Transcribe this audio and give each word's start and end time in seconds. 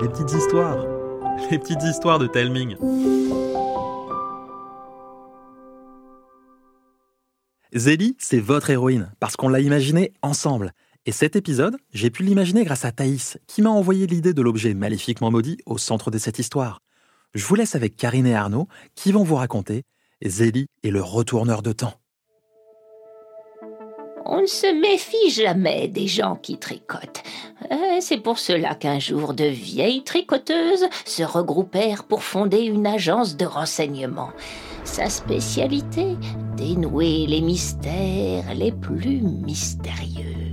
les 0.00 0.08
petites 0.08 0.32
histoires, 0.32 0.86
les 1.50 1.58
petites 1.58 1.82
histoires 1.82 2.18
de 2.18 2.26
Telming. 2.26 2.76
Zélie, 7.74 8.16
c'est 8.18 8.40
votre 8.40 8.70
héroïne, 8.70 9.12
parce 9.20 9.36
qu'on 9.36 9.48
l'a 9.48 9.60
imaginée 9.60 10.12
ensemble. 10.22 10.72
Et 11.04 11.12
cet 11.12 11.36
épisode, 11.36 11.76
j'ai 11.92 12.10
pu 12.10 12.22
l'imaginer 12.22 12.64
grâce 12.64 12.84
à 12.84 12.92
Thaïs, 12.92 13.38
qui 13.46 13.60
m'a 13.60 13.70
envoyé 13.70 14.06
l'idée 14.06 14.32
de 14.32 14.42
l'objet 14.42 14.72
maléfiquement 14.72 15.30
maudit 15.30 15.58
au 15.66 15.76
centre 15.76 16.10
de 16.10 16.18
cette 16.18 16.38
histoire. 16.38 16.80
Je 17.34 17.44
vous 17.44 17.54
laisse 17.54 17.74
avec 17.74 17.96
Karine 17.96 18.26
et 18.26 18.34
Arnaud, 18.34 18.68
qui 18.94 19.12
vont 19.12 19.24
vous 19.24 19.36
raconter 19.36 19.82
Zélie 20.24 20.68
et 20.82 20.90
le 20.90 21.02
retourneur 21.02 21.62
de 21.62 21.72
temps. 21.72 22.01
On 24.24 24.40
ne 24.40 24.46
se 24.46 24.72
méfie 24.80 25.30
jamais 25.30 25.88
des 25.88 26.06
gens 26.06 26.36
qui 26.36 26.58
tricotent. 26.58 27.22
Euh, 27.70 27.76
c'est 28.00 28.18
pour 28.18 28.38
cela 28.38 28.74
qu'un 28.74 28.98
jour 28.98 29.34
de 29.34 29.44
vieilles 29.44 30.04
tricoteuses 30.04 30.86
se 31.04 31.22
regroupèrent 31.22 32.04
pour 32.04 32.22
fonder 32.22 32.60
une 32.60 32.86
agence 32.86 33.36
de 33.36 33.46
renseignement. 33.46 34.30
Sa 34.84 35.08
spécialité 35.08 36.16
Dénouer 36.56 37.26
les 37.26 37.40
mystères 37.40 38.54
les 38.54 38.72
plus 38.72 39.20
mystérieux. 39.22 40.52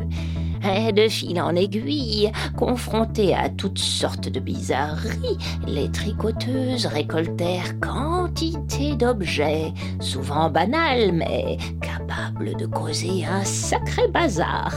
De 0.62 1.08
fil 1.08 1.40
en 1.40 1.56
aiguille, 1.56 2.32
confrontées 2.58 3.34
à 3.34 3.50
toutes 3.50 3.80
sortes 3.80 4.28
de 4.28 4.40
bizarreries, 4.40 5.38
les 5.68 5.90
tricoteuses 5.90 6.86
récoltèrent 6.86 7.80
quantité 7.80 8.96
d'objets, 8.96 9.74
souvent 10.00 10.50
banals, 10.50 11.12
mais 11.14 11.58
capables 11.82 12.56
de 12.58 12.66
causer 12.66 13.26
un 13.26 13.44
sacré 13.46 14.08
bazar. 14.10 14.74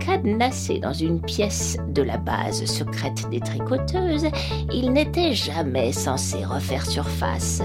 Cadenassés 0.00 0.80
dans 0.80 0.92
une 0.92 1.20
pièce 1.20 1.78
de 1.88 2.02
la 2.02 2.16
base 2.16 2.64
secrète 2.64 3.28
des 3.30 3.40
tricoteuses, 3.40 4.26
ils 4.72 4.92
n'étaient 4.92 5.34
jamais 5.34 5.92
censés 5.92 6.44
refaire 6.44 6.84
surface. 6.84 7.62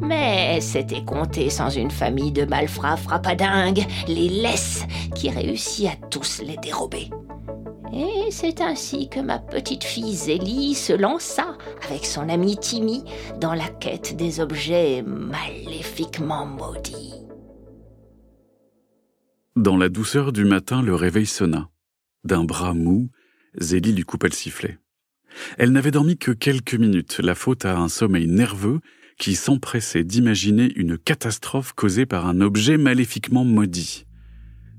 Mais 0.00 0.60
c'était 0.60 1.02
compté 1.02 1.48
sans 1.48 1.70
une 1.70 1.90
famille 1.90 2.32
de 2.32 2.44
malfrats 2.44 2.98
frappadingues, 2.98 3.86
les 4.06 4.28
laisses, 4.28 4.84
qui 5.14 5.30
réussit 5.30 5.86
à 5.86 5.96
tous 6.10 6.42
les 6.42 6.56
dérober. 6.56 7.10
Et 7.92 8.30
c'est 8.30 8.60
ainsi 8.60 9.08
que 9.08 9.20
ma 9.20 9.38
petite 9.38 9.84
fille 9.84 10.14
Zélie 10.14 10.74
se 10.74 10.92
lança 10.92 11.56
avec 11.88 12.04
son 12.04 12.28
ami 12.28 12.56
Timmy 12.56 13.04
dans 13.40 13.54
la 13.54 13.68
quête 13.68 14.16
des 14.16 14.40
objets 14.40 15.02
maléfiquement 15.02 16.44
maudits. 16.44 17.14
Dans 19.54 19.76
la 19.76 19.88
douceur 19.88 20.32
du 20.32 20.44
matin, 20.44 20.82
le 20.82 20.96
réveil 20.96 21.26
sonna. 21.26 21.68
D'un 22.24 22.42
bras 22.42 22.74
mou, 22.74 23.10
Zélie 23.56 23.92
lui 23.92 24.02
coupa 24.02 24.26
le 24.26 24.32
sifflet. 24.32 24.78
Elle 25.58 25.70
n'avait 25.70 25.92
dormi 25.92 26.18
que 26.18 26.32
quelques 26.32 26.74
minutes, 26.74 27.20
la 27.22 27.36
faute 27.36 27.64
à 27.64 27.76
un 27.76 27.88
sommeil 27.88 28.26
nerveux 28.26 28.80
qui 29.18 29.36
s'empressait 29.36 30.04
d'imaginer 30.04 30.72
une 30.74 30.98
catastrophe 30.98 31.72
causée 31.72 32.06
par 32.06 32.26
un 32.26 32.40
objet 32.40 32.76
maléfiquement 32.76 33.44
maudit. 33.44 34.03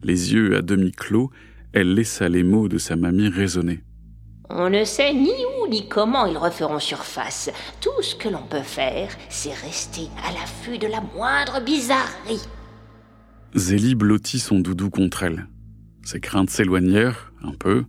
Les 0.04 0.34
yeux 0.34 0.56
à 0.56 0.62
demi 0.62 0.92
clos, 0.92 1.32
elle 1.74 1.94
laissa 1.94 2.30
les 2.30 2.44
mots 2.44 2.68
de 2.68 2.78
sa 2.78 2.96
mamie 2.96 3.30
résonner. 3.30 3.84
On 4.50 4.70
ne 4.70 4.84
sait 4.84 5.14
ni 5.14 5.32
où 5.32 5.68
ni 5.68 5.90
comment 5.90 6.28
ils 6.28 6.38
referont 6.38 6.80
surface. 6.80 7.50
Tout 7.82 8.02
ce 8.02 8.16
que 8.16 8.30
l'on 8.30 8.44
peut 8.44 8.62
faire, 8.62 9.10
c'est 9.30 9.54
rester 9.54 10.08
à 10.24 10.32
l'affût 10.32 10.78
de 10.78 10.88
la 10.88 11.02
moindre 11.02 11.64
bizarrerie. 11.64 12.48
Zélie 13.56 13.96
blottit 13.96 14.40
son 14.40 14.60
doudou 14.60 14.90
contre 14.90 15.24
elle. 15.24 15.48
Ses 16.04 16.20
craintes 16.20 16.52
s'éloignèrent, 16.52 17.34
un 17.42 17.54
peu, 17.54 17.86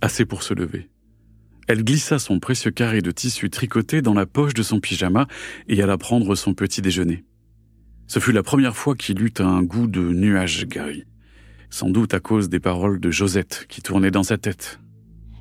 assez 0.00 0.24
pour 0.24 0.42
se 0.42 0.54
lever. 0.54 0.90
Elle 1.68 1.84
glissa 1.84 2.18
son 2.18 2.40
précieux 2.40 2.72
carré 2.72 3.00
de 3.00 3.10
tissu 3.10 3.48
tricoté 3.48 4.02
dans 4.02 4.14
la 4.14 4.26
poche 4.26 4.54
de 4.54 4.62
son 4.62 4.80
pyjama 4.80 5.26
et 5.68 5.82
alla 5.82 5.96
prendre 5.96 6.34
son 6.34 6.54
petit 6.54 6.82
déjeuner. 6.82 7.24
Ce 8.06 8.18
fut 8.18 8.32
la 8.32 8.42
première 8.42 8.76
fois 8.76 8.94
qu'il 8.96 9.22
eut 9.22 9.32
un 9.38 9.62
goût 9.62 9.86
de 9.86 10.00
nuage 10.00 10.66
gris. 10.66 11.04
Sans 11.74 11.90
doute 11.90 12.14
à 12.14 12.20
cause 12.20 12.48
des 12.48 12.60
paroles 12.60 13.00
de 13.00 13.10
Josette 13.10 13.66
qui 13.68 13.82
tournaient 13.82 14.12
dans 14.12 14.22
sa 14.22 14.38
tête. 14.38 14.78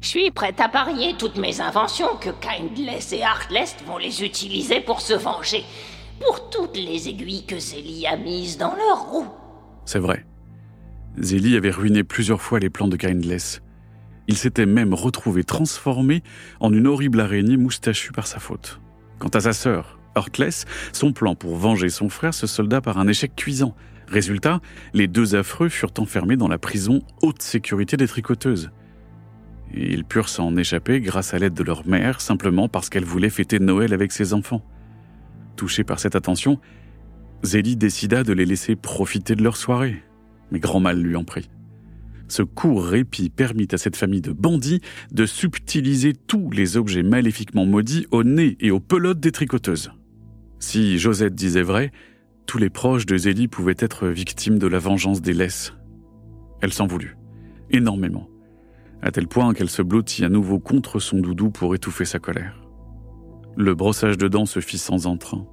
Je 0.02 0.08
suis 0.08 0.32
prête 0.32 0.60
à 0.60 0.68
parier 0.68 1.14
toutes 1.16 1.38
mes 1.38 1.62
inventions 1.62 2.18
que 2.20 2.32
Kindless 2.32 3.14
et 3.14 3.20
Heartless 3.20 3.76
vont 3.86 4.00
les 4.00 4.24
utiliser 4.24 4.82
pour 4.82 5.00
se 5.00 5.14
venger. 5.14 5.64
Pour 6.20 6.50
toutes 6.50 6.76
les 6.76 7.08
aiguilles 7.08 7.46
que 7.46 7.60
Zélie 7.60 8.08
a 8.08 8.18
mises 8.18 8.58
dans 8.58 8.74
leur 8.76 9.12
roue. 9.12 9.28
C'est 9.86 10.00
vrai. 10.00 10.26
Zélie 11.20 11.56
avait 11.56 11.70
ruiné 11.70 12.04
plusieurs 12.04 12.42
fois 12.42 12.60
les 12.60 12.72
plans 12.72 12.88
de 12.88 12.98
Kindless. 12.98 13.62
Il 14.28 14.36
s'était 14.36 14.66
même 14.66 14.96
retrouvé 14.96 15.44
transformé 15.44 16.24
en 16.60 16.74
une 16.74 16.88
horrible 16.88 17.20
araignée 17.20 17.58
moustachue 17.58 18.12
par 18.12 18.26
sa 18.26 18.40
faute. 18.40 18.82
Quant 19.20 19.30
à 19.30 19.40
sa 19.40 19.54
sœur, 19.54 20.00
Heartless, 20.16 20.66
son 20.94 21.14
plan 21.14 21.36
pour 21.36 21.58
venger 21.58 21.90
son 21.90 22.10
frère 22.10 22.34
se 22.34 22.48
solda 22.48 22.82
par 22.82 22.98
un 22.98 23.08
échec 23.08 23.36
cuisant. 23.36 23.76
Résultat, 24.08 24.62
les 24.94 25.08
deux 25.08 25.36
affreux 25.36 25.69
furent 25.69 25.94
enfermés 25.97 26.38
dans 26.38 26.47
la 26.47 26.58
prison 26.58 27.02
haute 27.22 27.41
sécurité 27.41 27.97
des 27.97 28.08
tricoteuses. 28.08 28.72
Ils 29.74 30.06
purent 30.06 30.30
s'en 30.30 30.56
échapper 30.56 31.02
grâce 31.02 31.34
à 31.34 31.40
l'aide 31.40 31.53
de 31.53 31.64
leur 31.64 31.88
mère, 31.88 32.22
simplement 32.22 32.69
parce 32.69 32.90
qu'elle 32.90 33.06
voulait 33.06 33.30
fêter 33.30 33.59
Noël 33.59 33.94
avec 33.94 34.12
ses 34.12 34.34
enfants. 34.34 34.64
Touchée 35.56 35.84
par 35.84 36.00
cette 36.00 36.16
attention, 36.16 36.59
Zélie 37.44 37.75
décida 37.75 38.24
de 38.24 38.34
les 38.34 38.46
laisser 38.46 38.75
profiter 38.75 39.36
de 39.36 39.44
leur 39.44 39.58
soirée. 39.58 40.02
Mais 40.52 40.59
grand 40.59 40.80
mal 40.80 41.02
lui 41.02 41.16
en 41.16 41.24
prit. 41.24 41.50
Ce 42.28 42.41
court 42.41 42.85
répit 42.85 43.30
permit 43.30 43.68
à 43.72 43.78
cette 43.78 43.96
famille 43.96 44.22
de 44.22 44.31
bandits 44.31 44.81
de 45.12 45.25
subtiliser 45.25 46.14
tous 46.14 46.50
les 46.52 46.78
objets 46.78 47.03
maléfiquement 47.03 47.66
maudits 47.66 48.08
au 48.12 48.24
nez 48.24 48.58
et 48.59 48.72
aux 48.72 48.80
pelotes 48.80 49.20
des 49.20 49.31
tricoteuses. 49.31 49.91
Si 50.59 50.97
Josette 50.97 51.35
disait 51.35 51.64
vrai, 51.64 51.91
tous 52.46 52.58
les 52.58 52.70
proches 52.70 53.06
de 53.06 53.18
Zélie 53.18 53.48
pouvaient 53.48 53.76
être 53.80 54.08
victimes 54.08 54.59
de 54.59 54.68
la 54.68 54.80
vengeance 54.80 55.22
des 55.22 55.34
laisses. 55.34 55.74
Elle 56.62 56.74
s'en 56.74 56.88
voulut, 56.88 57.18
énormément, 57.72 58.30
à 59.02 59.12
tel 59.12 59.28
point 59.28 59.54
qu'elle 59.54 59.70
se 59.70 59.81
blottit 59.81 60.24
à 60.24 60.30
nouveau 60.30 60.59
contre 60.59 61.00
son 61.00 61.18
doudou 61.20 61.50
pour 61.50 61.76
étouffer 61.76 62.06
sa 62.06 62.20
colère. 62.20 62.62
Le 63.56 63.76
brossage 63.76 64.18
de 64.18 64.28
dents 64.28 64.46
se 64.46 64.59
fit 64.59 64.78
sans 64.78 65.08
entrain. 65.08 65.46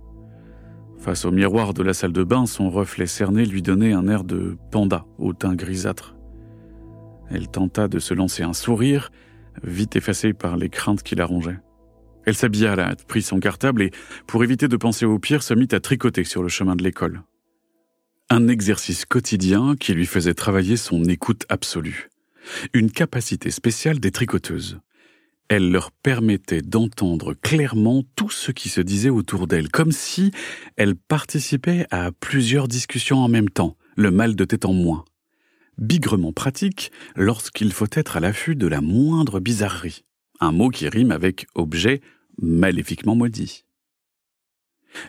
Face 0.98 1.24
au 1.24 1.30
miroir 1.30 1.74
de 1.74 1.82
la 1.82 1.94
salle 1.94 2.12
de 2.12 2.24
bain, 2.24 2.46
son 2.46 2.70
reflet 2.70 3.06
cerné 3.06 3.44
lui 3.44 3.62
donnait 3.62 3.92
un 3.92 4.06
air 4.08 4.22
de 4.24 4.56
panda 4.70 5.06
au 5.18 5.32
teint 5.32 5.54
grisâtre. 5.54 6.16
Elle 7.30 7.48
tenta 7.48 7.88
de 7.88 7.98
se 7.98 8.12
lancer 8.12 8.42
un 8.42 8.52
sourire, 8.52 9.10
vite 9.62 9.96
effacé 9.96 10.32
par 10.32 10.56
les 10.56 10.68
craintes 10.68 11.02
qui 11.02 11.14
la 11.14 11.24
rongeaient. 11.24 11.60
Elle 12.26 12.34
s'habilla 12.36 12.72
à 12.72 12.76
la 12.76 12.88
hâte, 12.88 13.04
prit 13.06 13.22
son 13.22 13.40
cartable 13.40 13.82
et, 13.82 13.90
pour 14.26 14.44
éviter 14.44 14.68
de 14.68 14.76
penser 14.76 15.04
au 15.06 15.18
pire, 15.18 15.42
se 15.42 15.54
mit 15.54 15.68
à 15.72 15.80
tricoter 15.80 16.24
sur 16.24 16.42
le 16.42 16.48
chemin 16.48 16.76
de 16.76 16.82
l'école. 16.82 17.22
Un 18.28 18.48
exercice 18.48 19.04
quotidien 19.04 19.74
qui 19.78 19.92
lui 19.92 20.06
faisait 20.06 20.34
travailler 20.34 20.76
son 20.76 21.04
écoute 21.04 21.46
absolue. 21.48 22.08
Une 22.72 22.90
capacité 22.90 23.50
spéciale 23.50 23.98
des 23.98 24.12
tricoteuses. 24.12 24.80
Elle 25.48 25.72
leur 25.72 25.90
permettait 25.90 26.62
d'entendre 26.62 27.34
clairement 27.34 28.04
tout 28.14 28.30
ce 28.30 28.52
qui 28.52 28.68
se 28.68 28.80
disait 28.80 29.10
autour 29.10 29.48
d'elle, 29.48 29.68
comme 29.68 29.90
si 29.90 30.30
elle 30.76 30.94
participait 30.94 31.86
à 31.90 32.12
plusieurs 32.12 32.68
discussions 32.68 33.18
en 33.18 33.28
même 33.28 33.50
temps, 33.50 33.76
le 33.96 34.12
mal 34.12 34.36
de 34.36 34.44
tête 34.44 34.64
en 34.64 34.72
moins 34.72 35.04
bigrement 35.80 36.32
pratique 36.32 36.92
lorsqu'il 37.16 37.72
faut 37.72 37.86
être 37.92 38.16
à 38.16 38.20
l'affût 38.20 38.54
de 38.54 38.66
la 38.66 38.80
moindre 38.80 39.40
bizarrerie, 39.40 40.04
un 40.40 40.52
mot 40.52 40.70
qui 40.70 40.88
rime 40.88 41.12
avec 41.12 41.46
objet 41.54 42.00
maléfiquement 42.40 43.14
maudit. 43.14 43.64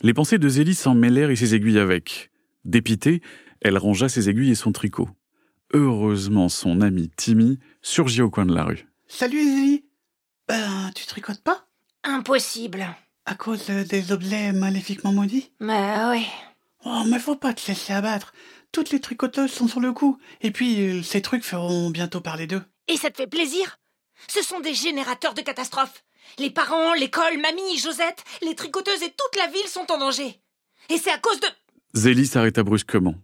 Les 0.04 0.14
pensées 0.14 0.38
de 0.38 0.50
Zélie 0.50 0.76
s'en 0.76 0.94
mêlèrent 0.94 1.32
et 1.32 1.36
ses 1.36 1.56
aiguilles 1.56 1.80
avec. 1.80 2.32
Dépitée, 2.66 3.22
elle 3.62 3.78
rangea 3.78 4.10
ses 4.10 4.30
aiguilles 4.30 4.52
et 4.52 4.56
son 4.56 4.72
tricot. 4.72 5.10
Heureusement, 5.74 6.50
son 6.50 6.82
ami 6.82 7.10
Timmy 7.10 7.60
surgit 7.82 8.22
au 8.22 8.30
coin 8.30 8.46
de 8.46 8.54
la 8.54 8.66
rue. 8.66 8.88
Salut 9.08 9.44
Zélie 9.44 9.86
Ben, 10.48 10.92
tu 10.94 11.06
tricotes 11.06 11.42
pas? 11.42 11.68
Impossible. 12.04 12.86
À 13.26 13.36
cause 13.36 13.68
des 13.68 14.12
objets 14.12 14.52
maléfiquement 14.52 15.14
maudits? 15.14 15.52
Mais 15.60 15.96
oui. 16.10 16.26
Oh, 16.86 17.04
mais 17.08 17.20
faut 17.20 17.36
pas 17.36 17.54
te 17.54 17.68
laisser 17.68 17.94
abattre. 17.94 18.34
Toutes 18.72 18.92
les 18.92 19.00
tricoteuses 19.00 19.52
sont 19.52 19.68
sur 19.68 19.80
le 19.80 19.94
coup. 19.94 20.18
Et 20.42 20.52
puis, 20.52 20.82
euh, 20.82 21.04
ces 21.04 21.22
trucs 21.22 21.44
feront 21.44 21.90
bientôt 21.90 22.22
parler 22.22 22.48
d'eux. 22.48 22.64
Et 22.88 22.98
ça 22.98 23.12
te 23.12 23.18
fait 23.18 23.28
plaisir? 23.28 23.80
Ce 24.28 24.44
sont 24.44 24.60
des 24.60 24.74
générateurs 24.74 25.34
de 25.34 25.42
catastrophes. 25.42 26.04
Les 26.40 26.50
parents, 26.50 26.94
l'école, 26.94 27.40
mamie, 27.42 27.78
Josette, 27.78 28.24
les 28.42 28.56
tricoteuses 28.56 29.04
et 29.04 29.10
toute 29.10 29.38
la 29.38 29.48
ville 29.48 29.68
sont 29.68 29.92
en 29.92 29.98
danger. 29.98 30.40
Et 30.90 30.98
c'est 30.98 31.12
à 31.12 31.18
cause 31.18 31.40
de... 31.40 31.48
Zélie 31.94 32.28
s'arrêta 32.28 32.64
brusquement. 32.64 33.16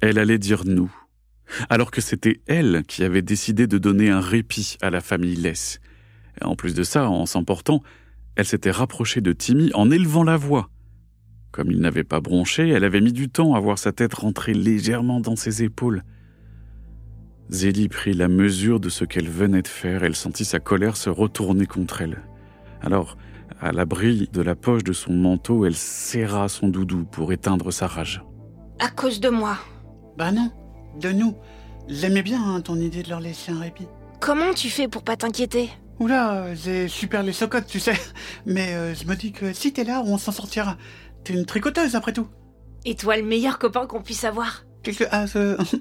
Elle 0.00 0.18
allait 0.18 0.38
dire 0.38 0.64
nous. 0.64 0.92
Alors 1.68 1.90
que 1.90 2.00
c'était 2.00 2.40
elle 2.46 2.82
qui 2.88 3.04
avait 3.04 3.22
décidé 3.22 3.66
de 3.66 3.78
donner 3.78 4.10
un 4.10 4.20
répit 4.20 4.76
à 4.80 4.90
la 4.90 5.00
famille 5.00 5.36
Less. 5.36 5.80
En 6.42 6.56
plus 6.56 6.74
de 6.74 6.82
ça, 6.82 7.08
en 7.08 7.26
s'emportant, 7.26 7.82
elle 8.36 8.46
s'était 8.46 8.70
rapprochée 8.70 9.20
de 9.20 9.32
Timmy 9.32 9.70
en 9.74 9.90
élevant 9.90 10.24
la 10.24 10.36
voix. 10.36 10.70
Comme 11.52 11.70
il 11.70 11.80
n'avait 11.80 12.04
pas 12.04 12.20
bronché, 12.20 12.68
elle 12.68 12.82
avait 12.82 13.00
mis 13.00 13.12
du 13.12 13.28
temps 13.28 13.54
à 13.54 13.60
voir 13.60 13.78
sa 13.78 13.92
tête 13.92 14.14
rentrer 14.14 14.54
légèrement 14.54 15.20
dans 15.20 15.36
ses 15.36 15.62
épaules. 15.62 16.02
Zélie 17.50 17.88
prit 17.88 18.14
la 18.14 18.28
mesure 18.28 18.80
de 18.80 18.88
ce 18.88 19.04
qu'elle 19.04 19.28
venait 19.28 19.62
de 19.62 19.68
faire. 19.68 20.02
Elle 20.04 20.16
sentit 20.16 20.44
sa 20.44 20.60
colère 20.60 20.96
se 20.96 21.10
retourner 21.10 21.66
contre 21.66 22.02
elle. 22.02 22.22
Alors, 22.80 23.16
à 23.60 23.72
l'abri 23.72 24.28
de 24.32 24.42
la 24.42 24.54
poche 24.54 24.84
de 24.84 24.92
son 24.92 25.12
manteau, 25.12 25.64
elle 25.64 25.76
serra 25.76 26.48
son 26.48 26.68
doudou 26.68 27.04
pour 27.04 27.32
éteindre 27.32 27.72
sa 27.72 27.86
rage. 27.86 28.24
À 28.78 28.88
cause 28.88 29.20
de 29.20 29.28
moi. 29.28 29.56
Bah 30.16 30.32
non, 30.32 30.50
de 31.00 31.12
nous. 31.12 31.36
J'aimais 31.88 32.22
bien 32.22 32.42
hein, 32.42 32.60
ton 32.60 32.76
idée 32.76 33.02
de 33.02 33.10
leur 33.10 33.20
laisser 33.20 33.52
un 33.52 33.60
répit. 33.60 33.86
Comment 34.20 34.54
tu 34.54 34.70
fais 34.70 34.88
pour 34.88 35.02
pas 35.02 35.16
t'inquiéter? 35.16 35.70
Oula, 36.00 36.54
j'ai 36.54 36.88
super 36.88 37.22
les 37.22 37.32
socottes, 37.32 37.66
tu 37.66 37.78
sais. 37.78 37.94
Mais 38.46 38.74
euh, 38.74 38.94
je 38.94 39.06
me 39.06 39.14
dis 39.14 39.32
que 39.32 39.52
si 39.52 39.72
t'es 39.72 39.84
là, 39.84 40.02
on 40.04 40.18
s'en 40.18 40.32
sortira. 40.32 40.76
T'es 41.22 41.34
une 41.34 41.44
tricoteuse 41.44 41.94
après 41.94 42.12
tout. 42.12 42.26
Et 42.84 42.96
toi, 42.96 43.16
le 43.16 43.22
meilleur 43.22 43.58
copain 43.58 43.86
qu'on 43.86 44.02
puisse 44.02 44.24
avoir? 44.24 44.64
Qu'est-ce 44.84 44.98
que... 44.98 45.04
Ah, 45.10 45.26
ce... 45.26 45.56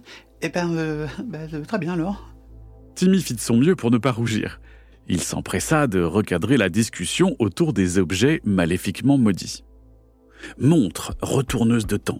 Eh 0.45 0.49
ben, 0.49 0.75
euh, 0.75 1.07
bah, 1.23 1.37
euh, 1.53 1.63
très 1.63 1.77
bien 1.77 1.93
alors. 1.93 2.33
Timmy 2.95 3.21
fit 3.21 3.33
de 3.33 3.39
son 3.39 3.55
mieux 3.55 3.77
pour 3.77 3.91
ne 3.91 3.97
pas 3.97 4.11
rougir. 4.11 4.59
Il 5.07 5.21
s'empressa 5.21 5.87
de 5.87 6.01
recadrer 6.01 6.57
la 6.57 6.67
discussion 6.67 7.37
autour 7.39 7.71
des 7.71 7.97
objets 7.97 8.41
maléfiquement 8.43 9.17
maudits. 9.17 9.63
Montre 10.57 11.15
retourneuse 11.21 11.87
de 11.87 11.95
temps, 11.95 12.19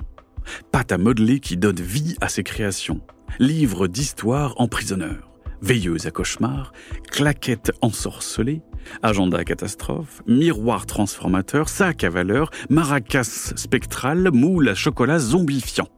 pâte 0.71 0.93
à 0.93 0.97
modeler 0.97 1.41
qui 1.41 1.57
donne 1.57 1.75
vie 1.75 2.15
à 2.21 2.29
ses 2.29 2.43
créations, 2.43 3.01
livre 3.39 3.87
d'histoire 3.87 4.53
emprisonneur, 4.55 5.29
veilleuse 5.61 6.05
à 6.05 6.11
cauchemar, 6.11 6.71
claquette 7.11 7.73
ensorcelée, 7.81 8.61
agenda 9.01 9.39
à 9.39 9.43
catastrophe, 9.43 10.21
miroir 10.27 10.85
transformateur, 10.85 11.67
sac 11.67 12.05
à 12.05 12.09
valeur, 12.09 12.51
maracas 12.69 13.53
spectral, 13.57 14.31
moule 14.31 14.69
à 14.69 14.75
chocolat 14.75 15.19
zombifiant. 15.19 15.89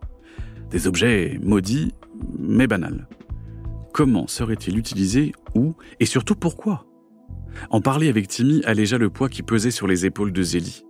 Des 0.69 0.87
objets 0.87 1.39
maudits 1.41 1.93
mais 2.37 2.67
banals. 2.67 3.07
Comment 3.93 4.27
serait-il 4.27 4.77
utilisé, 4.77 5.31
où 5.53 5.75
et 5.99 6.05
surtout 6.05 6.35
pourquoi? 6.35 6.85
En 7.69 7.81
parler 7.81 8.09
avec 8.09 8.27
Timmy 8.27 8.61
allégea 8.65 8.97
le 8.97 9.09
poids 9.09 9.29
qui 9.29 9.43
pesait 9.43 9.71
sur 9.71 9.87
les 9.87 10.05
épaules 10.05 10.33
de 10.33 10.43
Zélie. 10.43 10.85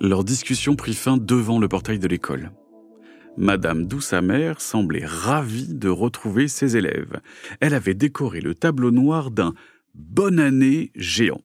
Leur 0.00 0.24
discussion 0.24 0.76
prit 0.76 0.94
fin 0.94 1.16
devant 1.16 1.58
le 1.58 1.68
portail 1.68 1.98
de 1.98 2.06
l'école. 2.06 2.52
Madame 3.36 3.86
Douce-Amère 3.86 4.60
semblait 4.60 5.04
ravie 5.04 5.74
de 5.74 5.88
retrouver 5.88 6.48
ses 6.48 6.76
élèves. 6.76 7.20
Elle 7.60 7.74
avait 7.74 7.94
décoré 7.94 8.40
le 8.40 8.54
tableau 8.54 8.90
noir 8.90 9.30
d'un 9.30 9.54
bonne 9.94 10.38
année 10.38 10.90
géant. 10.94 11.42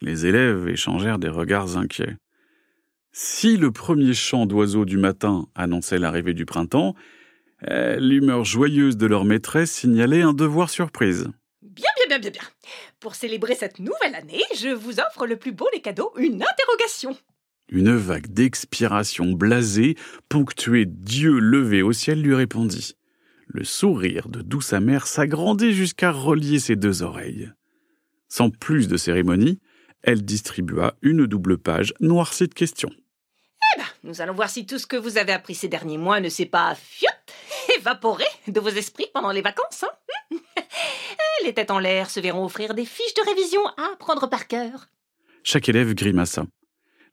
Les 0.00 0.26
élèves 0.26 0.68
échangèrent 0.68 1.18
des 1.18 1.28
regards 1.28 1.76
inquiets. 1.76 2.16
Si 3.12 3.56
le 3.56 3.72
premier 3.72 4.14
chant 4.14 4.46
d'oiseaux 4.46 4.84
du 4.84 4.96
matin 4.96 5.48
annonçait 5.56 5.98
l'arrivée 5.98 6.32
du 6.32 6.46
printemps, 6.46 6.94
euh, 7.68 7.96
l'humeur 7.96 8.44
joyeuse 8.44 8.96
de 8.96 9.06
leur 9.06 9.24
maîtresse 9.24 9.72
signalait 9.72 10.22
un 10.22 10.32
devoir 10.32 10.70
surprise. 10.70 11.28
Bien, 11.60 11.88
bien, 11.96 12.06
bien, 12.08 12.18
bien, 12.18 12.30
bien. 12.30 12.48
Pour 13.00 13.16
célébrer 13.16 13.54
cette 13.54 13.80
nouvelle 13.80 14.14
année, 14.14 14.42
je 14.56 14.68
vous 14.68 15.00
offre 15.00 15.26
le 15.26 15.36
plus 15.36 15.52
beau 15.52 15.66
des 15.72 15.80
cadeaux, 15.80 16.12
une 16.18 16.42
interrogation. 16.42 17.16
Une 17.68 17.94
vague 17.94 18.28
d'expiration 18.28 19.32
blasée, 19.32 19.96
ponctuée 20.28 20.86
Dieu 20.86 21.38
levé 21.38 21.82
au 21.82 21.92
ciel, 21.92 22.22
lui 22.22 22.34
répondit. 22.34 22.94
Le 23.48 23.64
sourire 23.64 24.28
de 24.28 24.42
douce 24.42 24.72
amère 24.72 25.08
s'agrandit 25.08 25.72
jusqu'à 25.72 26.12
relier 26.12 26.60
ses 26.60 26.76
deux 26.76 27.02
oreilles. 27.02 27.50
Sans 28.28 28.50
plus 28.50 28.86
de 28.86 28.96
cérémonie, 28.96 29.60
elle 30.02 30.24
distribua 30.24 30.94
une 31.02 31.26
double 31.26 31.58
page 31.58 31.94
noircie 32.00 32.48
de 32.48 32.54
questions. 32.54 32.90
Eh 33.74 33.78
ben, 33.78 33.86
nous 34.04 34.20
allons 34.20 34.34
voir 34.34 34.50
si 34.50 34.66
tout 34.66 34.78
ce 34.78 34.86
que 34.86 34.96
vous 34.96 35.18
avez 35.18 35.32
appris 35.32 35.54
ces 35.54 35.68
derniers 35.68 35.98
mois 35.98 36.20
ne 36.20 36.28
s'est 36.28 36.46
pas 36.46 36.74
fiot, 36.74 37.08
évaporé 37.78 38.24
de 38.48 38.60
vos 38.60 38.68
esprits 38.68 39.08
pendant 39.12 39.32
les 39.32 39.42
vacances. 39.42 39.84
Hein 39.84 40.36
les 41.44 41.52
têtes 41.54 41.70
en 41.70 41.78
l'air 41.78 42.10
se 42.10 42.20
verront 42.20 42.44
offrir 42.44 42.74
des 42.74 42.84
fiches 42.84 43.14
de 43.14 43.28
révision 43.28 43.64
à 43.76 43.92
apprendre 43.92 44.28
par 44.28 44.46
cœur. 44.46 44.88
Chaque 45.42 45.68
élève 45.68 45.94
grimaça. 45.94 46.44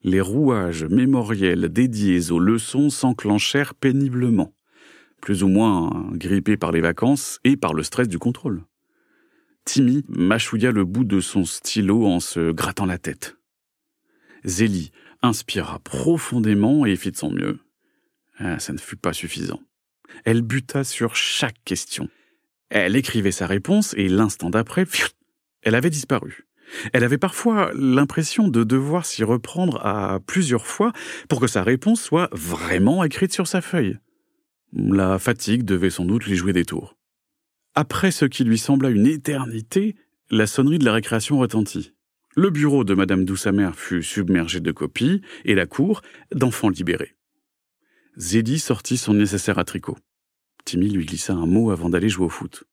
Les 0.03 0.21
rouages 0.21 0.83
mémoriels 0.85 1.69
dédiés 1.69 2.31
aux 2.31 2.39
leçons 2.39 2.89
s'enclenchèrent 2.89 3.73
péniblement, 3.73 4.53
plus 5.21 5.43
ou 5.43 5.47
moins 5.47 6.07
grippés 6.11 6.57
par 6.57 6.71
les 6.71 6.81
vacances 6.81 7.39
et 7.43 7.57
par 7.57 7.73
le 7.73 7.83
stress 7.83 8.07
du 8.07 8.19
contrôle. 8.19 8.63
Timmy 9.67 10.05
mâchouilla 10.07 10.71
le 10.71 10.85
bout 10.85 11.03
de 11.03 11.19
son 11.19 11.43
stylo 11.43 12.05
en 12.05 12.21
se 12.21 12.53
grattant 12.53 12.85
la 12.85 12.97
tête. 12.97 13.35
Zélie 14.45 14.93
inspira 15.21 15.79
profondément 15.79 16.85
et 16.85 16.95
fit 16.95 17.11
de 17.11 17.17
son 17.17 17.31
mieux. 17.31 17.59
Ah, 18.37 18.59
ça 18.59 18.71
ne 18.71 18.77
fut 18.77 18.95
pas 18.95 19.11
suffisant. 19.11 19.59
Elle 20.23 20.41
buta 20.41 20.85
sur 20.85 21.17
chaque 21.17 21.61
question. 21.65 22.07
Elle 22.69 22.95
écrivait 22.95 23.33
sa 23.33 23.45
réponse 23.45 23.93
et 23.97 24.07
l'instant 24.07 24.49
d'après, 24.49 24.85
elle 25.63 25.75
avait 25.75 25.89
disparu. 25.89 26.47
Elle 26.93 27.03
avait 27.03 27.17
parfois 27.17 27.71
l'impression 27.75 28.47
de 28.47 28.63
devoir 28.63 29.05
s'y 29.05 29.25
reprendre 29.25 29.85
à 29.85 30.21
plusieurs 30.25 30.65
fois 30.65 30.93
pour 31.27 31.41
que 31.41 31.47
sa 31.47 31.61
réponse 31.61 32.01
soit 32.01 32.29
vraiment 32.31 33.03
écrite 33.03 33.33
sur 33.33 33.47
sa 33.47 33.59
feuille. 33.59 33.99
La 34.71 35.19
fatigue 35.19 35.63
devait 35.63 35.89
sans 35.89 36.05
doute 36.05 36.25
lui 36.25 36.37
jouer 36.37 36.53
des 36.53 36.63
tours. 36.63 36.96
Après 37.79 38.09
ce 38.09 38.25
qui 38.25 38.43
lui 38.43 38.57
sembla 38.57 38.89
une 38.89 39.05
éternité, 39.05 39.95
la 40.31 40.47
sonnerie 40.47 40.79
de 40.79 40.85
la 40.85 40.93
récréation 40.93 41.37
retentit. 41.37 41.93
Le 42.35 42.49
bureau 42.49 42.83
de 42.83 42.95
Madame 42.95 43.23
Douce-Amère 43.23 43.75
fut 43.75 44.01
submergé 44.01 44.61
de 44.61 44.71
copies 44.71 45.21
et 45.45 45.53
la 45.53 45.67
cour 45.67 46.01
d'enfants 46.31 46.69
libérés. 46.69 47.15
Zélie 48.17 48.57
sortit 48.57 48.97
son 48.97 49.13
nécessaire 49.13 49.59
à 49.59 49.63
tricot. 49.63 49.95
Timmy 50.65 50.89
lui 50.89 51.05
glissa 51.05 51.33
un 51.33 51.45
mot 51.45 51.69
avant 51.69 51.87
d'aller 51.87 52.09
jouer 52.09 52.25
au 52.25 52.29
foot. 52.29 52.63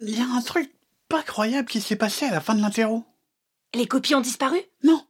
Il 0.00 0.10
y 0.10 0.20
a 0.20 0.26
un 0.26 0.42
truc 0.42 0.72
pas 1.08 1.22
croyable 1.22 1.68
qui 1.68 1.80
s'est 1.80 1.94
passé 1.94 2.24
à 2.24 2.32
la 2.32 2.40
fin 2.40 2.56
de 2.56 2.62
l'interro. 2.62 3.04
Les 3.74 3.86
copies 3.86 4.16
ont 4.16 4.20
disparu? 4.20 4.58
Non, 4.82 5.06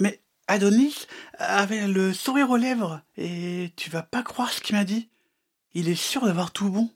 mais 0.00 0.20
Adonis 0.48 1.06
avait 1.38 1.86
le 1.86 2.12
sourire 2.12 2.50
aux 2.50 2.56
lèvres 2.56 3.02
et 3.16 3.70
tu 3.76 3.88
vas 3.88 4.02
pas 4.02 4.24
croire 4.24 4.52
ce 4.52 4.60
qu'il 4.60 4.74
m'a 4.74 4.82
dit. 4.82 5.10
Il 5.74 5.88
est 5.88 5.94
sûr 5.94 6.26
d'avoir 6.26 6.50
tout 6.50 6.70
bon. 6.70 6.90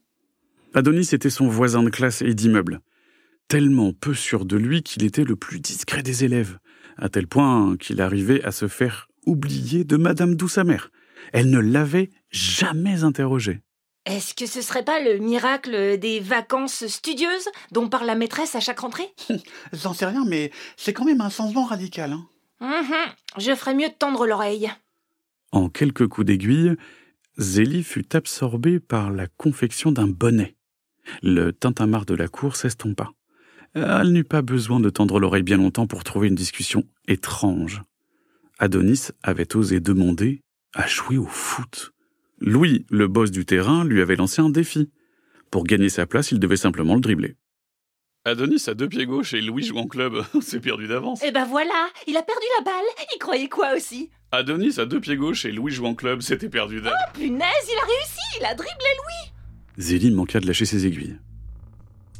Adonis 0.74 1.08
était 1.12 1.30
son 1.30 1.48
voisin 1.48 1.82
de 1.82 1.90
classe 1.90 2.22
et 2.22 2.34
d'immeuble. 2.34 2.80
Tellement 3.48 3.92
peu 3.92 4.14
sûr 4.14 4.44
de 4.44 4.56
lui 4.56 4.82
qu'il 4.82 5.04
était 5.04 5.24
le 5.24 5.36
plus 5.36 5.60
discret 5.60 6.02
des 6.02 6.24
élèves, 6.24 6.58
à 6.98 7.08
tel 7.08 7.26
point 7.26 7.76
qu'il 7.78 8.00
arrivait 8.00 8.44
à 8.44 8.52
se 8.52 8.68
faire 8.68 9.08
oublier 9.26 9.84
de 9.84 9.96
Madame 9.96 10.34
Douce-Amère. 10.34 10.90
Elle 11.32 11.50
ne 11.50 11.58
l'avait 11.58 12.10
jamais 12.30 13.04
interrogé. 13.04 13.60
Est-ce 14.04 14.34
que 14.34 14.46
ce 14.46 14.62
serait 14.62 14.84
pas 14.84 15.00
le 15.00 15.18
miracle 15.18 15.98
des 15.98 16.20
vacances 16.20 16.86
studieuses 16.86 17.48
dont 17.72 17.88
parle 17.88 18.06
la 18.06 18.14
maîtresse 18.14 18.54
à 18.54 18.60
chaque 18.60 18.80
rentrée? 18.80 19.08
J'en 19.72 19.92
sais 19.92 20.06
rien, 20.06 20.24
mais 20.26 20.50
c'est 20.76 20.92
quand 20.92 21.04
même 21.04 21.20
un 21.20 21.28
changement 21.30 21.64
radical. 21.64 22.12
Hein. 22.12 22.26
Mhm, 22.60 23.12
Je 23.42 23.54
ferais 23.54 23.74
mieux 23.74 23.88
de 23.88 23.94
tendre 23.94 24.26
l'oreille. 24.26 24.70
En 25.52 25.68
quelques 25.68 26.06
coups 26.08 26.26
d'aiguille, 26.26 26.74
Zélie 27.38 27.84
fut 27.84 28.14
absorbée 28.16 28.80
par 28.80 29.10
la 29.10 29.26
confection 29.26 29.92
d'un 29.92 30.08
bonnet. 30.08 30.56
Le 31.22 31.52
tintamarre 31.52 32.06
de 32.06 32.14
la 32.14 32.28
cour 32.28 32.56
s'estompa. 32.56 33.10
Elle 33.74 34.12
n'eut 34.12 34.24
pas 34.24 34.42
besoin 34.42 34.80
de 34.80 34.90
tendre 34.90 35.20
l'oreille 35.20 35.42
bien 35.42 35.58
longtemps 35.58 35.86
pour 35.86 36.04
trouver 36.04 36.28
une 36.28 36.34
discussion 36.34 36.84
étrange. 37.06 37.82
Adonis 38.58 39.08
avait 39.22 39.54
osé 39.56 39.80
demander 39.80 40.42
à 40.74 40.86
jouer 40.86 41.18
au 41.18 41.26
foot. 41.26 41.92
Louis, 42.40 42.86
le 42.90 43.08
boss 43.08 43.30
du 43.30 43.44
terrain, 43.44 43.84
lui 43.84 44.00
avait 44.00 44.16
lancé 44.16 44.42
un 44.42 44.50
défi. 44.50 44.90
Pour 45.50 45.64
gagner 45.64 45.88
sa 45.88 46.06
place, 46.06 46.32
il 46.32 46.38
devait 46.38 46.56
simplement 46.56 46.94
le 46.94 47.00
dribbler. 47.00 47.36
Adonis 48.24 48.64
a 48.68 48.74
deux 48.74 48.88
pieds 48.88 49.06
gauche 49.06 49.32
et 49.32 49.40
Louis 49.40 49.62
joue 49.62 49.78
en 49.78 49.86
club. 49.86 50.22
C'est 50.42 50.60
perdu 50.60 50.86
d'avance. 50.86 51.20
Eh 51.24 51.30
ben 51.30 51.44
voilà, 51.44 51.88
il 52.06 52.16
a 52.16 52.22
perdu 52.22 52.44
la 52.58 52.64
balle. 52.64 52.84
Il 53.14 53.18
croyait 53.18 53.48
quoi 53.48 53.74
aussi? 53.74 54.10
Adonis 54.32 54.78
a 54.78 54.84
deux 54.84 55.00
pieds 55.00 55.16
gauche 55.16 55.44
et 55.44 55.52
Louis 55.52 55.72
joue 55.72 55.86
en 55.86 55.94
club. 55.94 56.20
C'était 56.20 56.50
perdu 56.50 56.80
d'avance. 56.80 56.98
Oh 57.08 57.18
punaise, 57.18 57.40
il 57.66 57.78
a 57.78 57.86
réussi. 57.86 58.38
Il 58.40 58.44
a 58.44 58.54
dribblé 58.54 58.88
Louis. 58.98 59.32
Zélie 59.78 60.10
manqua 60.10 60.40
de 60.40 60.46
lâcher 60.46 60.64
ses 60.64 60.86
aiguilles. 60.86 61.16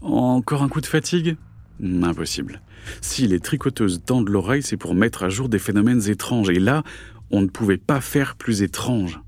Encore 0.01 0.63
un 0.63 0.69
coup 0.69 0.81
de 0.81 0.87
fatigue? 0.87 1.37
Impossible. 1.83 2.63
Si 3.01 3.27
les 3.27 3.41
tricoteuses 3.41 4.03
tendent 4.05 4.29
l'oreille, 4.29 4.63
c'est 4.63 4.77
pour 4.77 4.95
mettre 4.95 5.25
à 5.25 5.29
jour 5.29 5.49
des 5.49 5.59
phénomènes 5.59 6.09
étranges. 6.09 6.51
Et 6.51 6.61
là, 6.61 6.85
on 7.33 7.41
ne 7.41 7.49
pouvait 7.49 7.77
pas 7.77 8.01
faire 8.01 8.37
plus 8.37 8.63
étrange. 8.63 9.21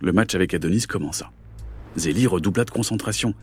Le 0.00 0.12
match 0.12 0.36
avec 0.36 0.54
Adonis 0.54 0.86
commença. 0.86 1.32
Zélie 1.96 2.28
redoubla 2.28 2.64
de 2.64 2.70
concentration. 2.70 3.34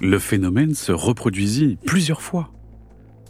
Le 0.00 0.18
phénomène 0.18 0.74
se 0.74 0.92
reproduisit 0.92 1.76
plusieurs 1.84 2.22
fois. 2.22 2.50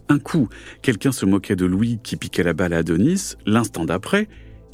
Un 0.08 0.20
coup, 0.20 0.48
quelqu'un 0.80 1.12
se 1.12 1.26
moquait 1.26 1.56
de 1.56 1.66
Louis 1.66 1.98
qui 2.02 2.16
piquait 2.16 2.44
la 2.44 2.52
balle 2.52 2.72
à 2.72 2.78
Adonis. 2.78 3.34
L'instant 3.46 3.84
d'après, 3.84 4.28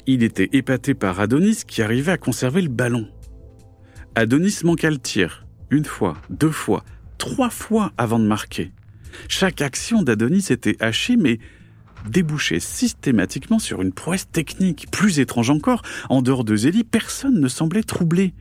il 0.05 0.21
était 0.21 0.49
épaté 0.53 0.93
par 0.93 1.19
Adonis 1.19 1.63
qui 1.65 1.81
arrivait 1.81 2.11
à 2.11 2.17
conserver 2.17 2.61
le 2.61 2.69
ballon. 2.69 3.07
Adonis 4.15 4.59
manqua 4.65 4.89
le 4.89 4.97
tir, 4.97 5.45
une 5.69 5.85
fois, 5.85 6.17
deux 6.29 6.51
fois, 6.51 6.83
trois 7.17 7.49
fois 7.49 7.93
avant 7.97 8.19
de 8.19 8.25
marquer. 8.25 8.73
Chaque 9.29 9.61
action 9.61 10.01
d'Adonis 10.01 10.47
était 10.49 10.75
hachée, 10.83 11.15
mais 11.15 11.39
débouchait 12.09 12.59
systématiquement 12.59 13.57
sur 13.57 13.81
une 13.81 13.93
prouesse 13.93 14.29
technique. 14.29 14.87
Plus 14.91 15.19
étrange 15.19 15.49
encore, 15.49 15.81
en 16.09 16.21
dehors 16.21 16.43
de 16.43 16.57
Zélie, 16.57 16.83
personne 16.83 17.39
ne 17.39 17.47
semblait 17.47 17.83
troublé. 17.83 18.33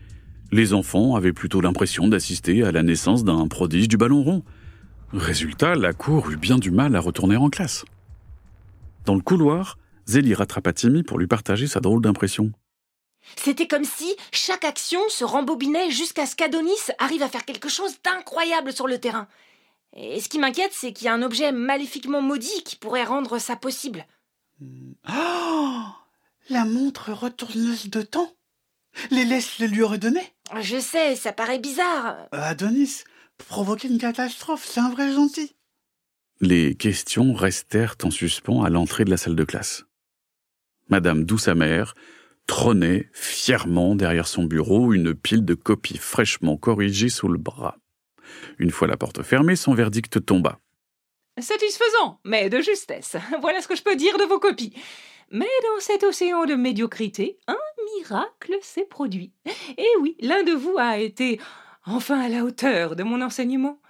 Les 0.50 0.74
enfants 0.74 1.14
avaient 1.14 1.32
plutôt 1.32 1.60
l'impression 1.60 2.08
d'assister 2.08 2.64
à 2.64 2.72
la 2.72 2.82
naissance 2.82 3.22
d'un 3.22 3.46
prodige 3.46 3.86
du 3.86 3.96
ballon 3.96 4.24
rond. 4.24 4.42
Résultat, 5.12 5.76
la 5.76 5.92
cour 5.92 6.30
eut 6.30 6.36
bien 6.36 6.58
du 6.58 6.72
mal 6.72 6.96
à 6.96 7.00
retourner 7.00 7.36
en 7.36 7.48
classe. 7.48 7.84
Dans 9.04 9.14
le 9.14 9.20
couloir, 9.20 9.78
Zélie 10.06 10.34
rattrapa 10.34 10.72
Timmy 10.72 11.04
pour 11.04 11.18
lui 11.20 11.28
partager 11.28 11.68
sa 11.68 11.78
drôle 11.78 12.02
d'impression. 12.02 12.50
C'était 13.36 13.68
comme 13.68 13.84
si 13.84 14.14
chaque 14.32 14.64
action 14.64 15.00
se 15.08 15.24
rembobinait 15.24 15.90
jusqu'à 15.90 16.26
ce 16.26 16.36
qu'Adonis 16.36 16.90
arrive 16.98 17.22
à 17.22 17.28
faire 17.28 17.44
quelque 17.44 17.68
chose 17.68 17.96
d'incroyable 18.02 18.72
sur 18.72 18.86
le 18.86 18.98
terrain. 18.98 19.28
Et 19.96 20.20
ce 20.20 20.28
qui 20.28 20.38
m'inquiète, 20.38 20.72
c'est 20.72 20.92
qu'il 20.92 21.06
y 21.06 21.08
a 21.08 21.14
un 21.14 21.22
objet 21.22 21.52
maléfiquement 21.52 22.22
maudit 22.22 22.62
qui 22.64 22.76
pourrait 22.76 23.04
rendre 23.04 23.38
ça 23.38 23.56
possible. 23.56 24.06
Oh 25.08 25.78
La 26.48 26.64
montre 26.64 27.12
retourneuse 27.12 27.88
de 27.90 28.02
temps 28.02 28.32
Les 29.10 29.24
laisses 29.24 29.58
le 29.58 29.66
lui 29.66 29.82
aurait 29.82 29.98
donné 29.98 30.20
Je 30.60 30.78
sais, 30.78 31.16
ça 31.16 31.32
paraît 31.32 31.58
bizarre. 31.58 32.16
Adonis, 32.32 33.04
provoquer 33.38 33.88
une 33.88 33.98
catastrophe, 33.98 34.66
c'est 34.66 34.80
un 34.80 34.90
vrai 34.90 35.12
gentil. 35.12 35.54
Les 36.40 36.74
questions 36.74 37.34
restèrent 37.34 37.96
en 38.02 38.10
suspens 38.10 38.62
à 38.62 38.70
l'entrée 38.70 39.04
de 39.04 39.10
la 39.10 39.16
salle 39.16 39.36
de 39.36 39.44
classe. 39.44 39.84
Madame 40.88 41.24
Douce-Amère 41.24 41.94
trônait 42.46 43.08
fièrement 43.12 43.94
derrière 43.94 44.26
son 44.26 44.44
bureau 44.44 44.92
une 44.92 45.14
pile 45.14 45.44
de 45.44 45.54
copies 45.54 45.98
fraîchement 45.98 46.56
corrigées 46.56 47.08
sous 47.08 47.28
le 47.28 47.38
bras. 47.38 47.76
Une 48.58 48.70
fois 48.70 48.88
la 48.88 48.96
porte 48.96 49.22
fermée, 49.22 49.56
son 49.56 49.74
verdict 49.74 50.24
tomba. 50.24 50.58
Satisfaisant, 51.38 52.20
mais 52.24 52.50
de 52.50 52.60
justesse. 52.60 53.16
Voilà 53.40 53.60
ce 53.60 53.68
que 53.68 53.76
je 53.76 53.82
peux 53.82 53.96
dire 53.96 54.18
de 54.18 54.24
vos 54.24 54.38
copies. 54.38 54.74
Mais 55.30 55.46
dans 55.62 55.80
cet 55.80 56.02
océan 56.02 56.44
de 56.44 56.54
médiocrité, 56.54 57.38
un 57.46 57.56
miracle 57.96 58.56
s'est 58.62 58.84
produit. 58.84 59.32
Et 59.78 59.88
oui, 60.00 60.16
l'un 60.20 60.42
de 60.42 60.52
vous 60.52 60.76
a 60.76 60.98
été 60.98 61.40
enfin 61.86 62.20
à 62.20 62.28
la 62.28 62.44
hauteur 62.44 62.96
de 62.96 63.04
mon 63.04 63.22
enseignement. 63.22 63.80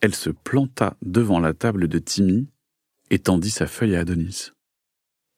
Elle 0.00 0.14
se 0.14 0.30
planta 0.30 0.96
devant 1.02 1.38
la 1.38 1.52
table 1.52 1.88
de 1.88 1.98
Timmy 1.98 2.48
et 3.10 3.18
tendit 3.18 3.50
sa 3.50 3.66
feuille 3.66 3.96
à 3.96 4.00
Adonis. 4.00 4.52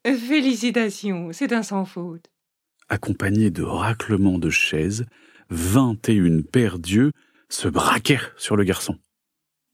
Félicitations, 0.05 1.29
c'est 1.31 1.53
un 1.53 1.63
sans 1.63 1.85
faute. 1.85 2.25
Accompagné 2.89 3.51
de 3.51 3.63
raclements 3.63 4.39
de 4.39 4.49
chaises, 4.49 5.05
vingt 5.49 6.09
et 6.09 6.13
une 6.13 6.43
paires 6.43 6.79
d'yeux 6.79 7.11
se 7.49 7.67
braquèrent 7.67 8.33
sur 8.37 8.55
le 8.55 8.63
garçon. 8.63 8.97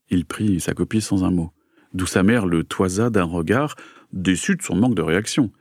Il 0.10 0.26
prit 0.26 0.60
sa 0.60 0.74
copie 0.74 1.02
sans 1.02 1.24
un 1.24 1.32
mot, 1.32 1.52
d'où 1.94 2.06
sa 2.06 2.24
mère 2.24 2.46
le 2.46 2.64
toisa 2.64 3.10
d'un 3.10 3.24
regard, 3.24 3.76
déçu 4.14 4.56
de 4.56 4.62
son 4.62 4.76
manque 4.76 4.96
de 4.96 5.02
réaction. 5.02 5.52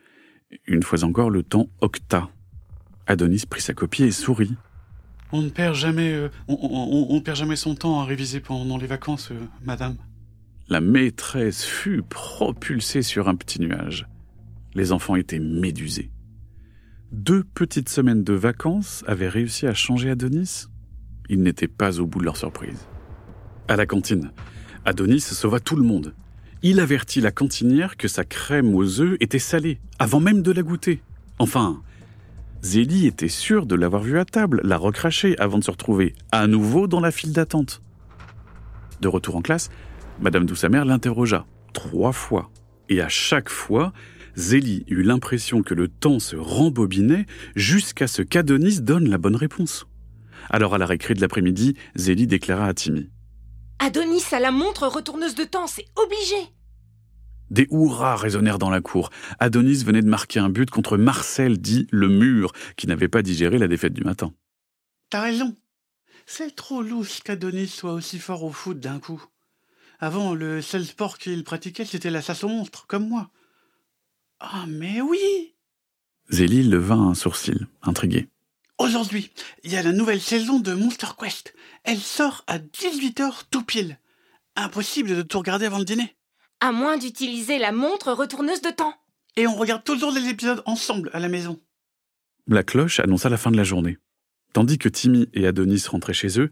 Une 0.66 0.82
fois 0.82 1.04
encore, 1.04 1.30
le 1.30 1.42
temps 1.42 1.68
octa. 1.80 2.28
Adonis 3.06 3.44
prit 3.48 3.60
sa 3.62 3.74
copie 3.74 4.04
et 4.04 4.10
sourit. 4.10 4.54
On 5.32 5.42
ne 5.42 5.48
perd 5.48 5.74
jamais, 5.74 6.12
euh, 6.12 6.28
on, 6.48 6.54
on- 6.60 7.14
on 7.16 7.20
perd 7.20 7.36
jamais 7.36 7.56
son 7.56 7.74
temps 7.74 8.00
à 8.00 8.04
réviser 8.04 8.40
pendant 8.40 8.78
les 8.78 8.86
vacances, 8.86 9.30
euh, 9.32 9.40
madame. 9.64 9.96
La 10.68 10.80
maîtresse 10.80 11.64
fut 11.64 12.02
propulsée 12.02 13.02
sur 13.02 13.28
un 13.28 13.34
petit 13.36 13.60
nuage. 13.60 14.06
Les 14.76 14.92
enfants 14.92 15.16
étaient 15.16 15.38
médusés. 15.38 16.10
Deux 17.10 17.42
petites 17.42 17.88
semaines 17.88 18.22
de 18.22 18.34
vacances 18.34 19.04
avaient 19.06 19.30
réussi 19.30 19.66
à 19.66 19.72
changer 19.72 20.10
Adonis. 20.10 20.66
Ils 21.30 21.42
n'étaient 21.42 21.66
pas 21.66 21.98
au 21.98 22.04
bout 22.04 22.18
de 22.18 22.26
leur 22.26 22.36
surprise. 22.36 22.86
À 23.68 23.76
la 23.76 23.86
cantine, 23.86 24.32
Adonis 24.84 25.20
sauva 25.20 25.60
tout 25.60 25.76
le 25.76 25.82
monde. 25.82 26.14
Il 26.62 26.78
avertit 26.78 27.22
la 27.22 27.30
cantinière 27.30 27.96
que 27.96 28.06
sa 28.06 28.24
crème 28.24 28.74
aux 28.74 29.00
œufs 29.00 29.16
était 29.20 29.38
salée, 29.38 29.80
avant 29.98 30.20
même 30.20 30.42
de 30.42 30.52
la 30.52 30.62
goûter. 30.62 31.00
Enfin, 31.38 31.80
Zélie 32.60 33.06
était 33.06 33.28
sûre 33.28 33.64
de 33.64 33.76
l'avoir 33.76 34.02
vue 34.02 34.18
à 34.18 34.26
table, 34.26 34.60
la 34.62 34.76
recracher 34.76 35.38
avant 35.38 35.58
de 35.58 35.64
se 35.64 35.70
retrouver 35.70 36.14
à 36.32 36.46
nouveau 36.46 36.86
dans 36.86 37.00
la 37.00 37.12
file 37.12 37.32
d'attente. 37.32 37.80
De 39.00 39.08
retour 39.08 39.36
en 39.36 39.42
classe, 39.42 39.70
Madame 40.20 40.44
Douce-Amère 40.44 40.84
l'interrogea 40.84 41.46
trois 41.72 42.12
fois. 42.12 42.50
Et 42.90 43.00
à 43.00 43.08
chaque 43.08 43.48
fois, 43.48 43.94
Zélie 44.36 44.84
eut 44.88 45.02
l'impression 45.02 45.62
que 45.62 45.72
le 45.72 45.88
temps 45.88 46.18
se 46.18 46.36
rembobinait 46.36 47.26
jusqu'à 47.54 48.06
ce 48.06 48.20
qu'Adonis 48.20 48.82
donne 48.82 49.08
la 49.08 49.16
bonne 49.16 49.36
réponse. 49.36 49.86
Alors 50.50 50.74
à 50.74 50.78
la 50.78 50.86
récré 50.86 51.14
de 51.14 51.22
l'après-midi, 51.22 51.74
Zélie 51.96 52.26
déclara 52.26 52.66
à 52.66 52.74
Timmy. 52.74 53.10
Adonis 53.78 54.22
a 54.32 54.40
la 54.40 54.50
montre 54.50 54.86
retourneuse 54.86 55.34
de 55.34 55.44
temps, 55.44 55.66
c'est 55.66 55.86
obligé. 55.96 56.52
Des 57.50 57.66
hurrahs 57.70 58.16
résonnèrent 58.16 58.58
dans 58.58 58.70
la 58.70 58.80
cour. 58.80 59.10
Adonis 59.38 59.84
venait 59.84 60.02
de 60.02 60.08
marquer 60.08 60.40
un 60.40 60.50
but 60.50 60.70
contre 60.70 60.98
Marcel, 60.98 61.58
dit 61.58 61.86
le 61.90 62.08
mur, 62.08 62.52
qui 62.76 62.86
n'avait 62.86 63.08
pas 63.08 63.22
digéré 63.22 63.58
la 63.58 63.68
défaite 63.68 63.94
du 63.94 64.02
matin. 64.02 64.32
T'as 65.08 65.22
raison. 65.22 65.54
C'est 66.26 66.54
trop 66.56 66.82
louche 66.82 67.20
qu'Adonis 67.20 67.68
soit 67.68 67.92
aussi 67.92 68.18
fort 68.18 68.42
au 68.42 68.50
foot 68.50 68.80
d'un 68.80 68.98
coup. 68.98 69.24
Avant, 69.98 70.34
le 70.34 70.60
seul 70.60 70.84
sport 70.84 71.18
qu'il 71.18 71.44
pratiquait, 71.44 71.84
c'était 71.84 72.10
la 72.10 72.20
chasse 72.20 72.44
aux 72.44 72.48
monstres, 72.48 72.86
comme 72.86 73.08
moi. 73.08 73.30
Ah, 74.40 74.64
mais 74.68 75.00
oui 75.00 75.54
Zélie 76.30 76.62
leva 76.62 76.94
un 76.94 77.14
sourcil, 77.14 77.66
intrigué. 77.82 78.28
Aujourd'hui, 78.78 79.30
il 79.64 79.72
y 79.72 79.76
a 79.76 79.82
la 79.82 79.92
nouvelle 79.92 80.20
saison 80.20 80.58
de 80.58 80.74
Monster 80.74 81.06
Quest. 81.18 81.54
Elle 81.84 81.98
sort 81.98 82.44
à 82.46 82.58
18h 82.58 83.44
tout 83.50 83.62
pile. 83.62 83.98
Impossible 84.54 85.16
de 85.16 85.22
tout 85.22 85.38
regarder 85.38 85.66
avant 85.66 85.78
le 85.78 85.84
dîner. 85.84 86.16
À 86.60 86.72
moins 86.72 86.98
d'utiliser 86.98 87.58
la 87.58 87.72
montre 87.72 88.12
retourneuse 88.12 88.60
de 88.60 88.70
temps. 88.70 88.94
Et 89.36 89.46
on 89.46 89.54
regarde 89.54 89.84
toujours 89.84 90.10
les 90.10 90.28
épisodes 90.28 90.62
ensemble 90.66 91.10
à 91.12 91.20
la 91.20 91.28
maison. 91.28 91.60
La 92.46 92.62
cloche 92.62 93.00
annonça 93.00 93.28
la 93.28 93.36
fin 93.36 93.50
de 93.50 93.56
la 93.56 93.64
journée. 93.64 93.98
Tandis 94.52 94.78
que 94.78 94.88
Timmy 94.88 95.28
et 95.32 95.46
Adonis 95.46 95.84
rentraient 95.88 96.12
chez 96.12 96.38
eux, 96.40 96.50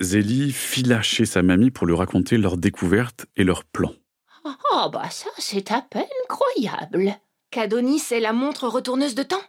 Zélie 0.00 0.52
fila 0.52 1.02
chez 1.02 1.26
sa 1.26 1.42
mamie 1.42 1.70
pour 1.70 1.86
lui 1.86 1.94
raconter 1.94 2.38
leurs 2.38 2.56
découvertes 2.56 3.26
et 3.36 3.44
leurs 3.44 3.64
plans. 3.64 3.94
Oh, 4.44 4.88
bah 4.92 5.10
ça, 5.10 5.30
c'est 5.38 5.70
à 5.72 5.82
peine 5.82 6.04
croyable. 6.28 7.16
Qu'Adonis 7.50 8.02
ait 8.12 8.20
la 8.20 8.32
montre 8.32 8.68
retourneuse 8.68 9.14
de 9.14 9.22
temps. 9.22 9.42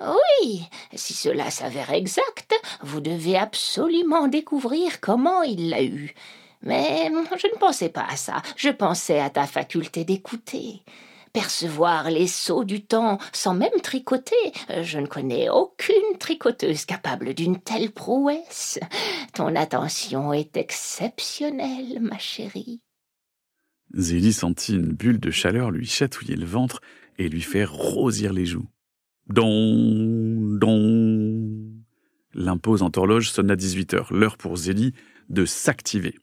Oui, 0.00 0.62
si 0.94 1.12
cela 1.12 1.50
s'avère 1.50 1.90
exact, 1.90 2.54
vous 2.82 3.00
devez 3.00 3.36
absolument 3.36 4.28
découvrir 4.28 5.00
comment 5.00 5.42
il 5.42 5.70
l'a 5.70 5.82
eu. 5.82 6.14
Mais 6.62 7.10
je 7.36 7.46
ne 7.48 7.58
pensais 7.58 7.88
pas 7.88 8.06
à 8.08 8.16
ça, 8.16 8.42
je 8.56 8.70
pensais 8.70 9.18
à 9.18 9.30
ta 9.30 9.46
faculté 9.46 10.04
d'écouter. 10.04 10.82
Percevoir 11.32 12.10
les 12.10 12.26
sauts 12.26 12.64
du 12.64 12.84
temps 12.84 13.18
sans 13.32 13.54
même 13.54 13.80
tricoter, 13.82 14.52
je 14.82 14.98
ne 14.98 15.06
connais 15.06 15.48
aucune 15.50 16.16
tricoteuse 16.18 16.84
capable 16.84 17.34
d'une 17.34 17.60
telle 17.60 17.90
prouesse. 17.90 18.78
Ton 19.34 19.54
attention 19.56 20.32
est 20.32 20.56
exceptionnelle, 20.56 21.98
ma 22.00 22.18
chérie. 22.18 22.80
Zélie 23.94 24.32
sentit 24.32 24.74
une 24.74 24.92
bulle 24.92 25.20
de 25.20 25.30
chaleur 25.30 25.70
lui 25.70 25.86
chatouiller 25.86 26.36
le 26.36 26.46
ventre 26.46 26.80
et 27.18 27.28
lui 27.28 27.40
faire 27.40 27.72
rosir 27.72 28.32
les 28.32 28.46
joues. 28.46 28.68
Don, 29.28 30.56
don. 30.58 31.78
L'imposante 32.34 32.96
horloge 32.96 33.30
sonna 33.30 33.56
18 33.56 33.94
heures, 33.94 34.12
l'heure 34.12 34.36
pour 34.36 34.56
Zélie 34.56 34.92
de 35.28 35.44
s'activer. 35.44 36.14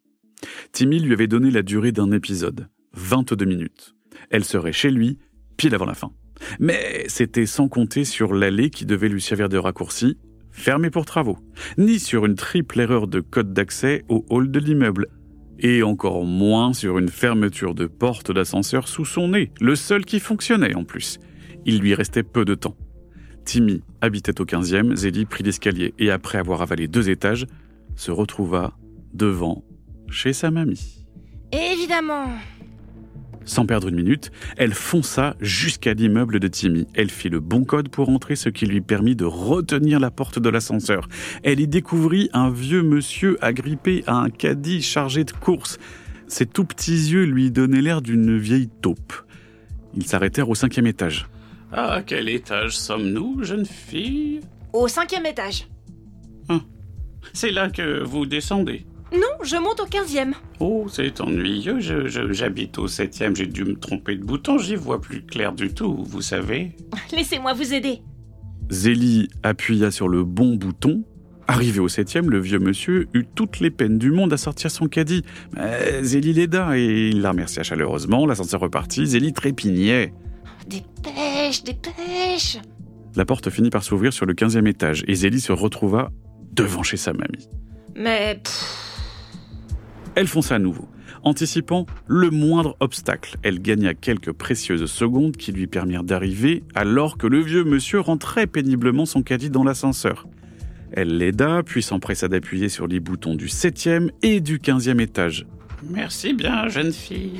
Timmy 0.71 0.99
lui 0.99 1.13
avait 1.13 1.27
donné 1.27 1.51
la 1.51 1.61
durée 1.61 1.91
d'un 1.91 2.11
épisode, 2.11 2.69
22 2.93 3.45
minutes. 3.45 3.95
Elle 4.29 4.43
serait 4.43 4.73
chez 4.73 4.91
lui, 4.91 5.19
pile 5.57 5.75
avant 5.75 5.85
la 5.85 5.93
fin. 5.93 6.11
Mais 6.59 7.05
c'était 7.07 7.45
sans 7.45 7.67
compter 7.67 8.05
sur 8.05 8.33
l'allée 8.33 8.69
qui 8.69 8.85
devait 8.85 9.09
lui 9.09 9.21
servir 9.21 9.49
de 9.49 9.57
raccourci, 9.57 10.17
fermée 10.51 10.89
pour 10.89 11.05
travaux, 11.05 11.37
ni 11.77 11.99
sur 11.99 12.25
une 12.25 12.35
triple 12.35 12.79
erreur 12.79 13.07
de 13.07 13.19
code 13.19 13.53
d'accès 13.53 14.03
au 14.09 14.25
hall 14.29 14.51
de 14.51 14.59
l'immeuble, 14.59 15.07
et 15.59 15.83
encore 15.83 16.25
moins 16.25 16.73
sur 16.73 16.97
une 16.97 17.09
fermeture 17.09 17.75
de 17.75 17.85
porte 17.85 18.31
d'ascenseur 18.31 18.87
sous 18.87 19.05
son 19.05 19.29
nez, 19.29 19.51
le 19.59 19.75
seul 19.75 20.05
qui 20.05 20.19
fonctionnait 20.19 20.75
en 20.75 20.83
plus. 20.83 21.19
Il 21.65 21.79
lui 21.79 21.93
restait 21.93 22.23
peu 22.23 22.45
de 22.45 22.55
temps. 22.55 22.75
Timmy 23.45 23.81
habitait 24.01 24.41
au 24.41 24.45
15e, 24.45 24.95
Zélie 24.95 25.25
prit 25.25 25.43
l'escalier 25.43 25.93
et 25.99 26.11
après 26.11 26.37
avoir 26.37 26.61
avalé 26.61 26.87
deux 26.87 27.09
étages, 27.09 27.45
se 27.95 28.11
retrouva 28.11 28.73
devant 29.13 29.63
chez 30.09 30.33
sa 30.33 30.51
mamie. 30.51 31.05
Évidemment. 31.51 32.27
Sans 33.45 33.65
perdre 33.65 33.87
une 33.87 33.95
minute, 33.95 34.31
elle 34.57 34.73
fonça 34.73 35.35
jusqu'à 35.39 35.93
l'immeuble 35.93 36.39
de 36.39 36.47
Timmy. 36.47 36.87
Elle 36.95 37.11
fit 37.11 37.29
le 37.29 37.39
bon 37.39 37.63
code 37.63 37.89
pour 37.89 38.09
entrer, 38.09 38.35
ce 38.35 38.49
qui 38.49 38.65
lui 38.65 38.81
permit 38.81 39.15
de 39.15 39.25
retenir 39.25 39.99
la 39.99 40.11
porte 40.11 40.39
de 40.39 40.49
l'ascenseur. 40.49 41.07
Elle 41.43 41.59
y 41.59 41.67
découvrit 41.67 42.29
un 42.33 42.49
vieux 42.49 42.81
monsieur 42.81 43.37
agrippé 43.43 44.03
à 44.07 44.15
un 44.15 44.29
caddie 44.29 44.81
chargé 44.81 45.23
de 45.23 45.31
courses. 45.31 45.77
Ses 46.27 46.47
tout 46.47 46.65
petits 46.65 47.11
yeux 47.11 47.23
lui 47.23 47.51
donnaient 47.51 47.83
l'air 47.83 48.01
d'une 48.01 48.37
vieille 48.37 48.69
taupe. 48.81 49.13
Ils 49.95 50.07
s'arrêtèrent 50.07 50.49
au 50.49 50.55
cinquième 50.55 50.87
étage. 50.87 51.27
À 51.71 52.01
quel 52.05 52.29
étage 52.29 52.75
sommes-nous, 52.77 53.43
jeune 53.43 53.65
fille? 53.65 54.41
Au 54.73 54.87
cinquième 54.87 55.25
étage. 55.25 55.67
C'est 57.33 57.51
là 57.51 57.69
que 57.69 58.03
vous 58.03 58.25
descendez. 58.25 58.85
Non, 59.13 59.43
je 59.43 59.55
monte 59.55 59.79
au 59.81 59.85
quinzième. 59.85 60.33
Oh, 60.59 60.87
c'est 60.89 61.21
ennuyeux, 61.21 61.79
je- 61.79 62.07
je- 62.07 62.33
j'habite 62.33 62.77
au 62.79 62.87
septième, 62.87 63.35
j'ai 63.35 63.45
dû 63.45 63.63
me 63.63 63.75
tromper 63.75 64.15
de 64.15 64.23
bouton, 64.23 64.57
j'y 64.57 64.75
vois 64.75 64.99
plus 64.99 65.21
clair 65.21 65.53
du 65.53 65.73
tout, 65.73 66.03
vous 66.07 66.21
savez. 66.21 66.75
Laissez-moi 67.15 67.53
vous 67.53 67.73
aider. 67.73 68.01
Zélie 68.69 69.29
appuya 69.43 69.91
sur 69.91 70.07
le 70.07 70.23
bon 70.23 70.55
bouton 70.55 71.03
Arrivé 71.47 71.79
au 71.79 71.87
septième, 71.87 72.31
le 72.31 72.39
vieux 72.39 72.57
monsieur 72.57 73.07
eut 73.13 73.25
toutes 73.35 73.59
les 73.59 73.69
peines 73.69 73.99
du 73.99 74.09
monde 74.09 74.33
à 74.33 74.37
sortir 74.37 74.71
son 74.71 74.87
caddie. 74.87 75.21
Mais 75.55 76.01
Zélie 76.03 76.33
l'aida 76.33 76.75
et 76.75 77.09
il 77.09 77.21
la 77.21 77.29
remercia 77.29 77.61
chaleureusement. 77.61 78.25
L'ascenseur 78.25 78.61
repartit. 78.61 79.05
Zélie 79.05 79.31
trépignait. 79.31 80.11
Dépêche, 80.67 81.63
dépêche 81.63 82.57
La 83.15 83.25
porte 83.25 83.51
finit 83.51 83.69
par 83.69 83.83
s'ouvrir 83.83 84.11
sur 84.11 84.25
le 84.25 84.33
quinzième 84.33 84.65
étage 84.65 85.03
et 85.07 85.13
Zélie 85.13 85.39
se 85.39 85.51
retrouva 85.51 86.09
devant 86.51 86.81
chez 86.81 86.97
sa 86.97 87.13
mamie. 87.13 87.47
Mais 87.95 88.41
pff, 88.43 88.84
Elle 90.15 90.27
fonça 90.27 90.55
à 90.55 90.59
nouveau. 90.59 90.87
Anticipant 91.23 91.85
le 92.07 92.29
moindre 92.29 92.77
obstacle, 92.79 93.35
elle 93.43 93.61
gagna 93.61 93.93
quelques 93.93 94.31
précieuses 94.31 94.85
secondes 94.85 95.35
qui 95.35 95.51
lui 95.51 95.67
permirent 95.67 96.03
d'arriver 96.03 96.63
alors 96.73 97.17
que 97.17 97.27
le 97.27 97.41
vieux 97.41 97.63
monsieur 97.65 97.99
rentrait 97.99 98.47
péniblement 98.47 99.05
son 99.05 99.23
caddie 99.23 99.49
dans 99.49 99.63
l'ascenseur. 99.63 100.27
Elle 100.91 101.17
l'aida, 101.17 101.63
puis 101.63 101.83
s'empressa 101.83 102.29
d'appuyer 102.29 102.69
sur 102.69 102.87
les 102.87 103.01
boutons 103.01 103.35
du 103.35 103.49
septième 103.49 104.11
et 104.21 104.39
du 104.39 104.59
quinzième 104.59 105.01
étage. 105.01 105.45
Merci 105.89 106.33
bien, 106.33 106.69
jeune 106.69 106.93
fille. 106.93 107.39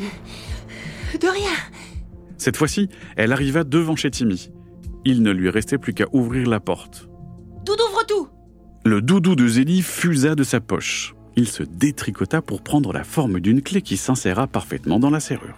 de 1.22 1.28
rien. 1.28 1.56
Cette 2.38 2.58
fois-ci, 2.58 2.90
elle 3.16 3.32
arriva 3.32 3.64
devant 3.64 3.96
chez 3.96 4.12
Timmy. 4.12 4.50
Il 5.06 5.22
ne 5.22 5.32
lui 5.32 5.50
restait 5.50 5.78
plus 5.78 5.94
qu'à 5.94 6.06
ouvrir 6.12 6.50
la 6.50 6.60
porte. 6.60 7.08
Tout 7.66 7.74
ouvre 7.74 8.06
tout. 8.06 8.28
Le 8.84 9.02
doudou 9.02 9.36
de 9.36 9.48
Zélie 9.48 9.82
fusa 9.82 10.36
de 10.36 10.44
sa 10.44 10.60
poche. 10.60 11.16
Il 11.38 11.48
se 11.48 11.64
détricota 11.64 12.42
pour 12.42 12.62
prendre 12.62 12.94
la 12.94 13.04
forme 13.04 13.40
d'une 13.40 13.62
clé 13.62 13.82
qui 13.82 13.98
s'inséra 13.98 14.48
parfaitement 14.48 15.00
dans 15.00 15.10
la 15.10 15.20
serrure. 15.20 15.58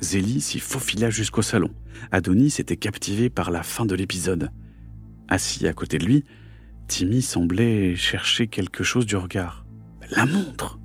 Zélie 0.00 0.40
s'y 0.40 0.58
faufila 0.58 1.10
jusqu'au 1.10 1.42
salon. 1.42 1.70
Adonis 2.10 2.56
était 2.58 2.76
captivé 2.76 3.30
par 3.30 3.50
la 3.50 3.62
fin 3.62 3.86
de 3.86 3.94
l'épisode. 3.94 4.50
Assis 5.28 5.66
à 5.66 5.72
côté 5.72 5.98
de 5.98 6.04
lui, 6.04 6.24
Timmy 6.88 7.22
semblait 7.22 7.96
chercher 7.96 8.48
quelque 8.48 8.84
chose 8.84 9.06
du 9.06 9.16
regard. 9.16 9.64
La 10.10 10.26
montre 10.26 10.78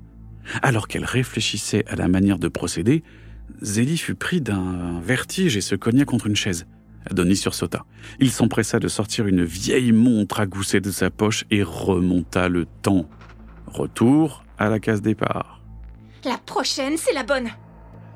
Alors 0.62 0.88
qu'elle 0.88 1.04
réfléchissait 1.04 1.84
à 1.88 1.96
la 1.96 2.08
manière 2.08 2.38
de 2.38 2.48
procéder, 2.48 3.02
Zélie 3.60 3.98
fut 3.98 4.14
pris 4.14 4.40
d'un 4.40 5.00
vertige 5.00 5.56
et 5.56 5.60
se 5.60 5.74
cogna 5.74 6.04
contre 6.04 6.28
une 6.28 6.36
chaise. 6.36 6.66
Adonis 7.10 7.36
sursauta. 7.36 7.84
Il 8.20 8.30
s'empressa 8.30 8.78
de 8.78 8.88
sortir 8.88 9.26
une 9.26 9.44
vieille 9.44 9.92
montre 9.92 10.40
à 10.40 10.46
gousset 10.46 10.80
de 10.80 10.90
sa 10.90 11.10
poche 11.10 11.44
et 11.50 11.62
remonta 11.62 12.48
le 12.48 12.66
temps. 12.82 13.08
Retour 13.72 14.44
à 14.58 14.68
la 14.68 14.80
case 14.80 15.02
départ. 15.02 15.60
La 16.24 16.38
prochaine, 16.38 16.96
c'est 16.96 17.12
la 17.12 17.22
bonne. 17.22 17.48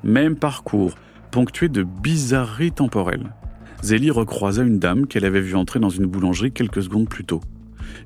Même 0.03 0.35
parcours, 0.35 0.95
ponctué 1.31 1.69
de 1.69 1.83
bizarreries 1.83 2.71
temporelles. 2.71 3.33
Zélie 3.81 4.11
recroisa 4.11 4.63
une 4.63 4.79
dame 4.79 5.07
qu'elle 5.07 5.25
avait 5.25 5.41
vue 5.41 5.55
entrer 5.55 5.79
dans 5.79 5.89
une 5.89 6.05
boulangerie 6.05 6.51
quelques 6.51 6.83
secondes 6.83 7.07
plus 7.07 7.23
tôt. 7.23 7.41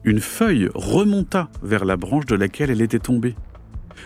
Une 0.04 0.20
feuille 0.20 0.70
remonta 0.76 1.50
vers 1.64 1.86
la 1.86 1.98
branche 1.98 2.26
de 2.26 2.36
laquelle 2.36 2.70
elle 2.70 2.82
était 2.82 3.00
tombée. 3.00 3.36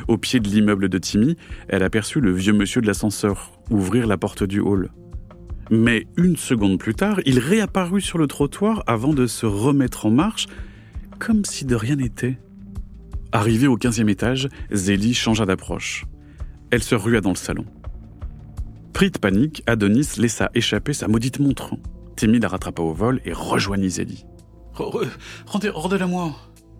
Au 0.07 0.17
pied 0.17 0.39
de 0.39 0.47
l'immeuble 0.47 0.87
de 0.87 0.97
Timmy, 0.97 1.35
elle 1.67 1.83
aperçut 1.83 2.21
le 2.21 2.31
vieux 2.31 2.53
monsieur 2.53 2.81
de 2.81 2.87
l'ascenseur 2.87 3.51
ouvrir 3.69 4.07
la 4.07 4.17
porte 4.17 4.43
du 4.43 4.59
hall. 4.59 4.89
Mais 5.69 6.07
une 6.17 6.35
seconde 6.35 6.79
plus 6.79 6.95
tard, 6.95 7.19
il 7.25 7.39
réapparut 7.39 8.01
sur 8.01 8.17
le 8.17 8.27
trottoir 8.27 8.83
avant 8.87 9.13
de 9.13 9.25
se 9.25 9.45
remettre 9.45 10.05
en 10.05 10.11
marche, 10.11 10.47
comme 11.19 11.43
si 11.45 11.65
de 11.65 11.75
rien 11.75 11.95
n'était. 11.95 12.37
Arrivée 13.31 13.67
au 13.67 13.77
quinzième 13.77 14.09
étage, 14.09 14.49
Zélie 14.71 15.13
changea 15.13 15.45
d'approche. 15.45 16.05
Elle 16.71 16.83
se 16.83 16.95
rua 16.95 17.21
dans 17.21 17.29
le 17.29 17.35
salon. 17.35 17.65
Pris 18.93 19.09
de 19.11 19.17
panique, 19.17 19.63
Adonis 19.67 20.09
laissa 20.17 20.49
échapper 20.53 20.93
sa 20.93 21.07
maudite 21.07 21.39
montre. 21.39 21.73
Timmy 22.17 22.39
la 22.39 22.49
rattrapa 22.49 22.81
au 22.81 22.93
vol 22.93 23.21
et 23.25 23.33
rejoignit 23.33 23.89
Zélie. 23.89 24.25
Re- 24.75 25.03
re- 25.05 25.07
Rendez, 25.45 25.69
rendez-la 25.69 26.07
moi. 26.07 26.35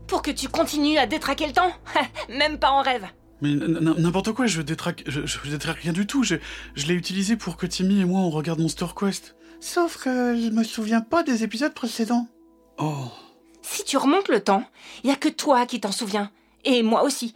Pour 0.08 0.22
que 0.22 0.32
tu 0.32 0.50
continues 0.50 0.98
à 0.98 1.08
détraquer 1.08 1.48
le 1.48 1.54
temps 1.54 1.72
Même 2.30 2.58
pas 2.58 2.72
en 2.72 2.82
rêve. 2.82 3.06
Mais 3.42 3.54
n'importe 3.56 4.34
quoi, 4.34 4.46
je 4.46 4.62
détraque, 4.62 5.04
je, 5.08 5.22
je 5.26 5.50
détraque 5.50 5.80
rien 5.80 5.94
du 5.94 6.06
tout. 6.06 6.22
Je, 6.24 6.36
je 6.76 6.86
l'ai 6.86 6.94
utilisé 6.94 7.38
pour 7.38 7.58
que 7.58 7.66
Timmy 7.66 8.02
et 8.02 8.06
moi 8.06 8.20
on 8.20 8.30
regarde 8.30 8.60
Monster 8.60 8.86
Quest. 8.98 9.36
Sauf 9.60 10.04
que 10.04 10.36
je 10.40 10.50
me 10.52 10.64
souviens 10.64 11.02
pas 11.02 11.24
des 11.24 11.44
épisodes 11.44 11.74
précédents. 11.74 12.28
Oh. 12.78 13.06
Si 13.64 13.84
tu 13.84 13.98
remontes 13.98 14.28
le 14.28 14.42
temps, 14.42 14.64
il 15.04 15.10
y 15.10 15.14
a 15.14 15.16
que 15.16 15.30
toi 15.30 15.66
qui 15.66 15.80
t'en 15.80 15.92
souviens. 15.92 16.30
Et 16.64 16.84
moi 16.84 17.04
aussi. 17.04 17.34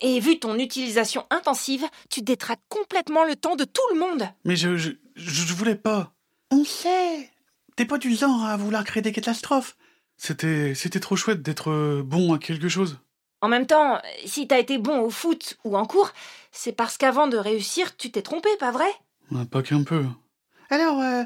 Et 0.00 0.20
vu 0.20 0.38
ton 0.38 0.58
utilisation 0.58 1.26
intensive, 1.30 1.84
tu 2.10 2.22
détraques 2.22 2.62
complètement 2.68 3.24
le 3.24 3.36
temps 3.36 3.56
de 3.56 3.64
tout 3.64 3.82
le 3.92 3.98
monde. 4.00 4.28
Mais 4.44 4.56
je, 4.56 4.76
je, 4.76 4.90
je, 5.16 5.54
voulais 5.54 5.76
pas. 5.76 6.12
On 6.50 6.64
sait. 6.64 7.30
T'es 7.76 7.84
pas 7.84 7.98
du 7.98 8.14
genre 8.14 8.44
à 8.44 8.56
vouloir 8.56 8.84
créer 8.84 9.02
des 9.02 9.12
catastrophes. 9.12 9.76
C'était, 10.16 10.74
c'était 10.74 11.00
trop 11.00 11.16
chouette 11.16 11.42
d'être 11.42 11.70
euh, 11.70 12.02
bon 12.04 12.32
à 12.34 12.38
quelque 12.38 12.68
chose. 12.68 12.98
En 13.40 13.48
même 13.48 13.66
temps, 13.66 14.00
si 14.24 14.46
t'as 14.48 14.58
été 14.58 14.78
bon 14.78 15.00
au 15.00 15.10
foot 15.10 15.58
ou 15.64 15.76
en 15.76 15.84
cours, 15.86 16.12
c'est 16.50 16.72
parce 16.72 16.96
qu'avant 16.96 17.26
de 17.26 17.36
réussir, 17.36 17.96
tu 17.96 18.10
t'es 18.10 18.22
trompé, 18.22 18.48
pas 18.58 18.70
vrai? 18.70 18.88
Ah, 19.34 19.44
Pas 19.50 19.62
qu'un 19.62 19.82
peu. 19.82 20.04
Alors, 20.70 21.00
euh, 21.00 21.24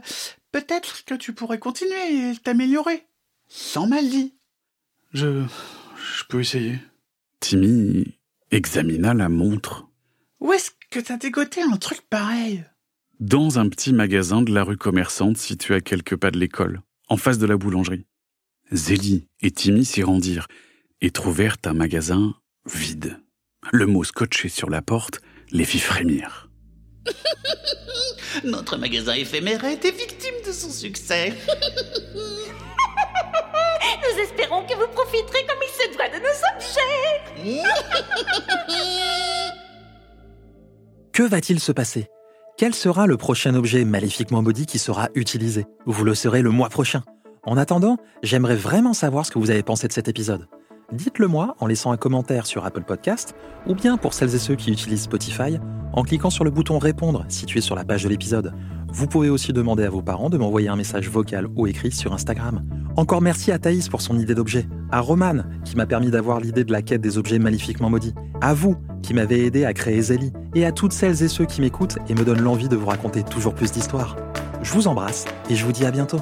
peut-être 0.53 1.05
que 1.05 1.15
tu 1.15 1.33
pourrais 1.33 1.59
continuer 1.59 2.31
et 2.31 2.37
t'améliorer. 2.37 3.07
Sans 3.47 3.87
mal 3.87 4.09
dit. 4.09 4.35
Je, 5.13 5.45
je 5.97 6.25
peux 6.29 6.41
essayer. 6.41 6.79
Timmy 7.41 8.19
examina 8.51 9.15
la 9.15 9.29
montre. 9.29 9.87
Où 10.41 10.53
est-ce 10.53 10.71
que 10.91 11.01
t'as 11.01 11.17
dégoté 11.17 11.63
un 11.63 11.77
truc 11.77 12.01
pareil? 12.09 12.65
Dans 13.21 13.59
un 13.59 13.69
petit 13.69 13.93
magasin 13.93 14.43
de 14.43 14.53
la 14.53 14.65
rue 14.65 14.77
commerçante 14.77 15.37
situé 15.37 15.75
à 15.77 15.81
quelques 15.81 16.17
pas 16.17 16.31
de 16.31 16.39
l'école, 16.39 16.83
en 17.09 17.17
face 17.17 17.39
de 17.39 17.47
la 17.47 17.57
boulangerie. 17.57 18.07
Zélie 18.73 19.27
et 19.41 19.51
Timmy 19.51 19.85
s'y 19.85 20.03
rendirent 20.03 20.47
et 21.01 21.11
trouvèrent 21.11 21.57
un 21.65 21.75
magasin 21.75 22.35
vide. 22.67 23.19
Le 23.73 23.87
mot 23.87 24.05
scotché 24.05 24.49
sur 24.49 24.71
la 24.71 24.83
porte 24.83 25.21
les 25.51 25.65
fit 25.65 25.79
frémir. 25.79 26.51
Notre 28.45 28.77
magasin 28.77 29.15
éphémère 29.15 29.65
a 29.65 29.73
été 29.73 29.91
victime 29.91 30.35
de 30.47 30.53
son 30.53 30.71
succès. 30.71 31.35
Que 34.49 34.75
vous 34.75 34.89
profiterez 34.93 35.47
comme 35.47 35.59
il 35.63 35.69
se 35.69 35.95
doit 35.95 36.09
de 36.09 36.19
nos 36.23 36.37
objets. 36.55 37.63
Que 41.13 41.23
va-t-il 41.25 41.59
se 41.59 41.73
passer? 41.73 42.07
Quel 42.57 42.75
sera 42.75 43.09
le 43.09 43.17
prochain 43.17 43.55
objet 43.57 43.85
maléfiquement 43.85 44.41
maudit 44.41 44.67
qui 44.67 44.79
sera 44.79 45.09
utilisé? 45.17 45.67
Vous 45.85 46.05
le 46.05 46.15
saurez 46.15 46.43
le 46.43 46.51
mois 46.51 46.69
prochain. 46.69 47.03
En 47.45 47.57
attendant, 47.57 47.97
j'aimerais 48.23 48.55
vraiment 48.55 48.95
savoir 48.95 49.27
ce 49.27 49.33
que 49.33 49.39
vous 49.41 49.51
avez 49.51 49.65
pensé 49.65 49.89
de 49.89 49.93
cet 49.93 50.07
épisode. 50.07 50.47
Dites-le 50.93 51.27
moi 51.27 51.57
en 51.59 51.67
laissant 51.67 51.91
un 51.91 51.97
commentaire 51.97 52.47
sur 52.47 52.65
Apple 52.65 52.85
Podcast 52.85 53.35
ou 53.67 53.75
bien 53.75 53.97
pour 53.97 54.15
celles 54.15 54.35
et 54.35 54.39
ceux 54.39 54.55
qui 54.55 54.71
utilisent 54.71 55.03
Spotify 55.03 55.59
en 55.93 56.03
cliquant 56.03 56.31
sur 56.31 56.45
le 56.45 56.51
bouton 56.51 56.79
répondre 56.79 57.25
situé 57.29 57.61
sur 57.61 57.75
la 57.75 57.85
page 57.85 58.05
de 58.05 58.09
l'épisode. 58.09 58.55
Vous 58.91 59.07
pouvez 59.07 59.29
aussi 59.29 59.53
demander 59.53 59.85
à 59.85 59.91
vos 59.91 60.03
parents 60.03 60.31
de 60.31 60.39
m'envoyer 60.39 60.69
un 60.69 60.77
message 60.77 61.09
vocal 61.09 61.47
ou 61.57 61.67
écrit 61.67 61.93
sur 61.93 62.13
Instagram. 62.13 62.63
Encore 62.97 63.23
merci 63.23 63.53
à 63.53 63.59
Thaïs 63.59 63.89
pour 63.89 64.01
son 64.01 64.19
idée 64.19 64.35
d'objet, 64.35 64.67
à 64.91 65.01
Roman 65.01 65.45
qui 65.65 65.77
m'a 65.77 65.87
permis 65.87 66.11
d'avoir 66.11 66.41
l'idée 66.41 66.65
de 66.65 66.73
la 66.73 66.83
quête 66.83 67.01
des 67.01 67.19
objets 67.19 67.39
maléfiquement 67.39 67.91
maudits, 67.91 68.15
à 68.41 68.55
vous 68.55 68.77
qui 69.03 69.15
m'avez 69.15 69.45
aidé 69.45 69.65
à 69.65 69.73
créer 69.73 70.01
Zélie 70.01 70.33
et 70.55 70.65
à 70.65 70.73
toutes 70.73 70.93
celles 70.93 71.23
et 71.23 71.29
ceux 71.29 71.45
qui 71.45 71.61
m'écoutent 71.61 71.99
et 72.09 72.15
me 72.15 72.25
donnent 72.25 72.43
l'envie 72.43 72.69
de 72.69 72.77
vous 72.77 72.87
raconter 72.87 73.23
toujours 73.23 73.55
plus 73.55 73.73
d'histoires. 73.73 74.17
Je 74.63 74.73
vous 74.73 74.89
embrasse 74.89 75.27
et 75.49 75.55
je 75.55 75.65
vous 75.65 75.73
dis 75.73 75.85
à 75.85 75.91
bientôt. 75.91 76.21